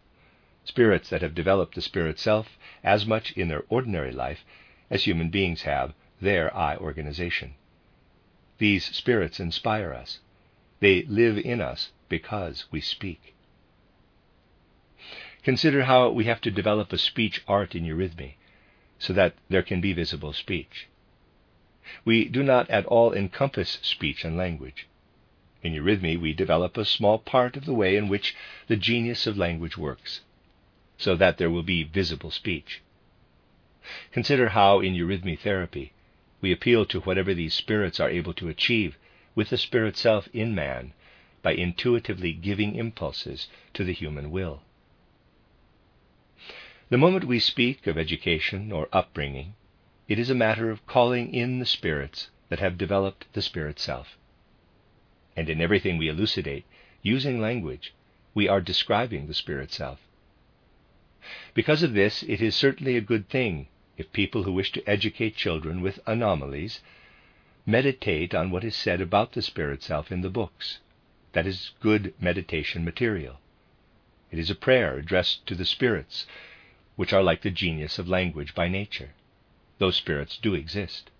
Spirits 0.63 1.09
that 1.09 1.21
have 1.21 1.35
developed 1.35 1.75
the 1.75 1.81
spirit 1.81 2.19
self 2.19 2.57
as 2.83 3.05
much 3.05 3.31
in 3.33 3.47
their 3.47 3.63
ordinary 3.69 4.11
life 4.11 4.43
as 4.89 5.03
human 5.03 5.29
beings 5.29 5.63
have 5.63 5.93
their 6.21 6.55
I 6.55 6.77
organization. 6.77 7.55
These 8.57 8.85
spirits 8.95 9.39
inspire 9.39 9.93
us. 9.93 10.19
They 10.79 11.03
live 11.03 11.37
in 11.37 11.61
us 11.61 11.91
because 12.09 12.65
we 12.71 12.81
speak. 12.81 13.35
Consider 15.43 15.83
how 15.83 16.09
we 16.09 16.25
have 16.25 16.41
to 16.41 16.51
develop 16.51 16.91
a 16.93 16.97
speech 16.97 17.43
art 17.47 17.75
in 17.75 17.83
eurythmy 17.83 18.35
so 18.97 19.13
that 19.13 19.35
there 19.49 19.61
can 19.61 19.81
be 19.81 19.93
visible 19.93 20.33
speech. 20.33 20.87
We 22.03 22.25
do 22.25 22.41
not 22.41 22.67
at 22.71 22.87
all 22.87 23.13
encompass 23.13 23.77
speech 23.83 24.25
and 24.25 24.35
language. 24.35 24.87
In 25.61 25.71
eurythmy, 25.71 26.19
we 26.19 26.33
develop 26.33 26.77
a 26.77 26.83
small 26.83 27.19
part 27.19 27.55
of 27.55 27.65
the 27.65 27.75
way 27.75 27.95
in 27.95 28.07
which 28.07 28.35
the 28.65 28.75
genius 28.75 29.27
of 29.27 29.37
language 29.37 29.77
works, 29.77 30.21
so 30.97 31.15
that 31.15 31.37
there 31.37 31.51
will 31.51 31.61
be 31.61 31.83
visible 31.83 32.31
speech. 32.31 32.81
Consider 34.11 34.49
how 34.49 34.79
in 34.79 34.95
eurythmy 34.95 35.37
therapy 35.37 35.93
we 36.41 36.51
appeal 36.51 36.87
to 36.87 37.01
whatever 37.01 37.35
these 37.35 37.53
spirits 37.53 37.99
are 37.99 38.09
able 38.09 38.33
to 38.33 38.49
achieve 38.49 38.97
with 39.35 39.49
the 39.49 39.57
spirit 39.57 39.95
self 39.95 40.27
in 40.33 40.55
man 40.55 40.91
by 41.43 41.53
intuitively 41.53 42.33
giving 42.33 42.73
impulses 42.75 43.47
to 43.75 43.83
the 43.83 43.93
human 43.93 44.31
will. 44.31 44.63
The 46.89 46.97
moment 46.97 47.25
we 47.25 47.39
speak 47.39 47.85
of 47.85 47.97
education 47.97 48.71
or 48.71 48.89
upbringing, 48.91 49.53
it 50.07 50.19
is 50.19 50.29
a 50.29 50.35
matter 50.35 50.69
of 50.69 50.85
calling 50.85 51.33
in 51.33 51.59
the 51.59 51.65
spirits 51.65 52.29
that 52.49 52.59
have 52.59 52.77
developed 52.77 53.25
the 53.33 53.41
spirit 53.41 53.79
self. 53.79 54.17
And 55.35 55.49
in 55.49 55.59
everything 55.59 55.97
we 55.97 56.07
elucidate, 56.07 56.65
using 57.01 57.41
language, 57.41 57.93
we 58.33 58.47
are 58.47 58.61
describing 58.61 59.27
the 59.27 59.33
spirit 59.33 59.71
self. 59.71 59.99
Because 61.53 61.81
of 61.81 61.93
this, 61.93 62.21
it 62.23 62.41
is 62.41 62.55
certainly 62.55 62.95
a 62.95 63.01
good 63.01 63.29
thing 63.29 63.67
if 63.97 64.11
people 64.13 64.43
who 64.43 64.53
wish 64.53 64.71
to 64.73 64.87
educate 64.87 65.35
children 65.35 65.81
with 65.81 65.99
anomalies 66.05 66.81
meditate 67.65 68.35
on 68.35 68.51
what 68.51 68.63
is 68.63 68.75
said 68.75 69.01
about 69.01 69.31
the 69.31 69.41
spirit 69.41 69.81
self 69.81 70.11
in 70.11 70.21
the 70.21 70.29
books. 70.29 70.79
That 71.33 71.47
is 71.47 71.71
good 71.81 72.13
meditation 72.19 72.85
material. 72.85 73.39
It 74.29 74.37
is 74.37 74.51
a 74.51 74.55
prayer 74.55 74.97
addressed 74.97 75.47
to 75.47 75.55
the 75.55 75.65
spirits, 75.65 76.27
which 76.95 77.11
are 77.11 77.23
like 77.23 77.41
the 77.41 77.49
genius 77.49 77.97
of 77.97 78.07
language 78.07 78.53
by 78.53 78.67
nature. 78.67 79.11
Those 79.77 79.97
spirits 79.97 80.37
do 80.37 80.53
exist. 80.53 81.11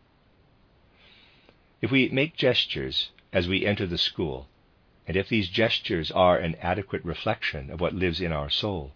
If 1.81 1.91
we 1.91 2.09
make 2.09 2.37
gestures 2.37 3.11
as 3.33 3.47
we 3.47 3.65
enter 3.65 3.85
the 3.85 3.97
school, 3.97 4.47
and 5.07 5.17
if 5.17 5.27
these 5.27 5.49
gestures 5.49 6.09
are 6.11 6.37
an 6.37 6.55
adequate 6.55 7.03
reflection 7.03 7.69
of 7.69 7.81
what 7.81 7.93
lives 7.93 8.21
in 8.21 8.31
our 8.31 8.49
soul, 8.49 8.93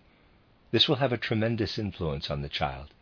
this 0.72 0.88
will 0.88 0.96
have 0.96 1.12
a 1.12 1.18
tremendous 1.18 1.78
influence 1.78 2.32
on 2.32 2.42
the 2.42 2.50
child. 2.50 2.94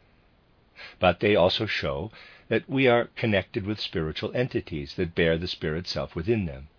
But 1.00 1.20
they 1.20 1.36
also 1.36 1.66
show 1.66 2.12
that 2.48 2.68
we 2.70 2.88
are 2.88 3.10
connected 3.16 3.66
with 3.66 3.80
spiritual 3.80 4.36
entities 4.36 4.96
that 4.96 5.16
bear 5.16 5.38
the 5.38 5.48
Spirit 5.48 5.88
self 5.88 6.16
within 6.16 6.46
them. 6.46 6.70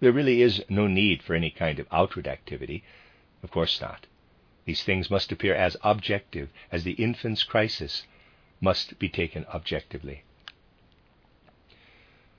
There 0.00 0.12
really 0.12 0.40
is 0.42 0.64
no 0.68 0.86
need 0.86 1.22
for 1.22 1.34
any 1.34 1.50
kind 1.50 1.78
of 1.78 1.88
outward 1.90 2.28
activity. 2.28 2.84
Of 3.42 3.50
course 3.50 3.80
not. 3.80 4.06
These 4.64 4.84
things 4.84 5.10
must 5.10 5.32
appear 5.32 5.54
as 5.54 5.76
objective 5.82 6.50
as 6.70 6.84
the 6.84 6.92
infant's 6.92 7.42
crisis 7.42 8.04
must 8.60 8.98
be 8.98 9.08
taken 9.08 9.44
objectively. 9.46 10.24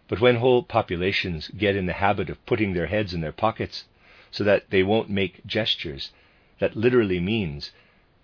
But 0.08 0.20
when 0.20 0.38
whole 0.38 0.64
populations 0.64 1.50
get 1.50 1.76
in 1.76 1.86
the 1.86 1.94
habit 1.94 2.30
of 2.30 2.44
putting 2.48 2.74
their 2.74 2.88
heads 2.88 3.14
in 3.14 3.22
their 3.22 3.32
pockets 3.32 3.86
so 4.32 4.44
that 4.44 4.72
they 4.72 4.82
won't 4.82 5.10
make 5.10 5.46
gestures, 5.46 6.12
that 6.60 6.76
literally 6.76 7.20
means 7.20 7.72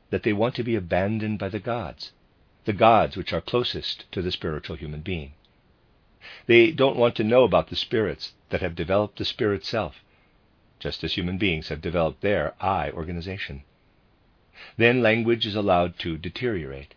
that 0.10 0.24
they 0.24 0.34
want 0.34 0.56
to 0.56 0.64
be 0.64 0.76
abandoned 0.76 1.38
by 1.38 1.50
the 1.50 1.60
gods, 1.60 2.12
the 2.66 2.74
gods 2.74 3.16
which 3.16 3.32
are 3.34 3.42
closest 3.42 4.12
to 4.12 4.24
the 4.24 4.32
spiritual 4.32 4.76
human 4.76 5.02
being. 5.02 5.34
They 6.48 6.72
don't 6.72 6.98
want 6.98 7.16
to 7.18 7.24
know 7.24 7.44
about 7.44 7.68
the 7.68 7.76
spirits 7.76 8.34
that 8.50 8.62
have 8.62 8.74
developed 8.74 9.20
the 9.20 9.26
spirit 9.26 9.64
self, 9.64 10.04
just 10.80 11.04
as 11.04 11.14
human 11.14 11.38
beings 11.38 11.68
have 11.68 11.82
developed 11.82 12.22
their 12.22 12.56
I 12.60 12.90
organization. 12.90 13.62
Then 14.76 15.04
language 15.04 15.46
is 15.46 15.56
allowed 15.56 16.00
to 16.00 16.18
deteriorate. 16.18 16.95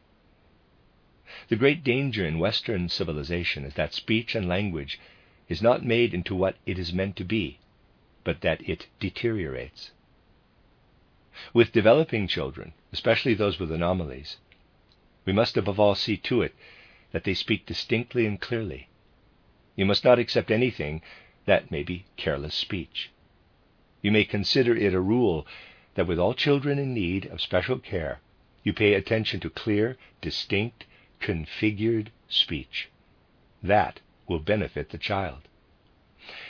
The 1.48 1.56
great 1.56 1.82
danger 1.82 2.26
in 2.26 2.38
Western 2.38 2.90
civilization 2.90 3.64
is 3.64 3.72
that 3.74 3.94
speech 3.94 4.34
and 4.34 4.46
language 4.46 5.00
is 5.48 5.62
not 5.62 5.82
made 5.82 6.12
into 6.12 6.34
what 6.34 6.56
it 6.66 6.78
is 6.78 6.92
meant 6.92 7.16
to 7.16 7.24
be, 7.24 7.58
but 8.22 8.42
that 8.42 8.60
it 8.68 8.86
deteriorates. 9.00 9.92
With 11.54 11.72
developing 11.72 12.28
children, 12.28 12.74
especially 12.92 13.32
those 13.32 13.58
with 13.58 13.72
anomalies, 13.72 14.36
we 15.24 15.32
must 15.32 15.56
above 15.56 15.80
all 15.80 15.94
see 15.94 16.18
to 16.18 16.42
it 16.42 16.54
that 17.12 17.24
they 17.24 17.32
speak 17.32 17.64
distinctly 17.64 18.26
and 18.26 18.38
clearly. 18.38 18.88
You 19.74 19.86
must 19.86 20.04
not 20.04 20.18
accept 20.18 20.50
anything 20.50 21.00
that 21.46 21.70
may 21.70 21.82
be 21.82 22.04
careless 22.18 22.54
speech. 22.54 23.10
You 24.02 24.10
may 24.10 24.24
consider 24.24 24.76
it 24.76 24.92
a 24.92 25.00
rule 25.00 25.46
that 25.94 26.06
with 26.06 26.18
all 26.18 26.34
children 26.34 26.78
in 26.78 26.92
need 26.92 27.24
of 27.24 27.40
special 27.40 27.78
care, 27.78 28.20
you 28.62 28.74
pay 28.74 28.92
attention 28.92 29.40
to 29.40 29.48
clear, 29.48 29.96
distinct, 30.20 30.84
configured 31.20 32.08
speech. 32.28 32.88
That 33.62 34.00
will 34.28 34.38
benefit 34.38 34.90
the 34.90 34.98
child. 34.98 35.48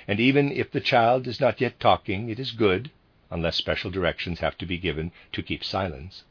And 0.06 0.18
even 0.18 0.50
if 0.50 0.70
the 0.70 0.80
child 0.80 1.26
is 1.26 1.40
not 1.40 1.60
yet 1.60 1.78
talking, 1.78 2.28
it 2.28 2.38
is 2.38 2.52
good, 2.52 2.90
unless 3.30 3.56
special 3.56 3.90
directions 3.90 4.40
have 4.40 4.58
to 4.58 4.66
be 4.66 4.78
given 4.78 5.12
to 5.32 5.42
keep 5.42 5.62
silence. 5.62 6.24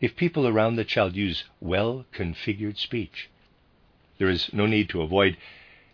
If 0.00 0.16
people 0.16 0.46
around 0.46 0.76
the 0.76 0.84
child 0.84 1.16
use 1.16 1.44
well 1.60 2.06
configured 2.12 2.78
speech, 2.78 3.28
there 4.18 4.28
is 4.28 4.52
no 4.52 4.66
need 4.66 4.88
to 4.90 5.02
avoid 5.02 5.36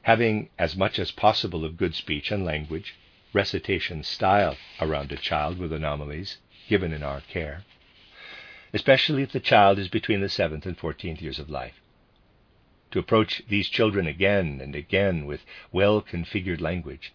having 0.03 0.51
as 0.59 0.77
much 0.77 0.99
as 0.99 1.11
possible 1.11 1.65
of 1.65 1.77
good 1.77 1.95
speech 1.95 2.31
and 2.31 2.45
language, 2.45 2.95
recitation 3.33 4.03
style 4.03 4.57
around 4.81 5.13
a 5.13 5.17
child 5.17 5.59
with 5.59 5.73
anomalies 5.73 6.39
given 6.69 6.93
in 6.93 7.03
our 7.03 7.21
care 7.21 7.65
especially 8.75 9.23
if 9.23 9.31
the 9.31 9.41
child 9.41 9.79
is 9.79 9.89
between 9.89 10.21
the 10.21 10.29
seventh 10.29 10.67
and 10.67 10.77
fourteenth 10.77 11.23
years 11.23 11.39
of 11.39 11.49
life. 11.49 11.81
To 12.91 12.99
approach 12.99 13.43
these 13.49 13.69
children 13.69 14.09
again 14.09 14.61
and 14.61 14.75
again 14.75 15.27
with 15.27 15.47
well 15.73 16.03
configured 16.03 16.61
language, 16.61 17.13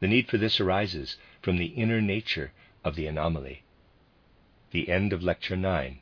the 0.00 0.08
need 0.08 0.28
for 0.28 0.38
this 0.38 0.60
arises 0.60 1.18
from 1.42 1.58
the 1.58 1.66
inner 1.66 2.00
nature 2.00 2.52
of 2.84 2.96
the 2.96 3.06
anomaly. 3.06 3.62
The 4.70 4.88
end 4.88 5.12
of 5.12 5.22
Lecture 5.22 5.56
9. 5.56 5.98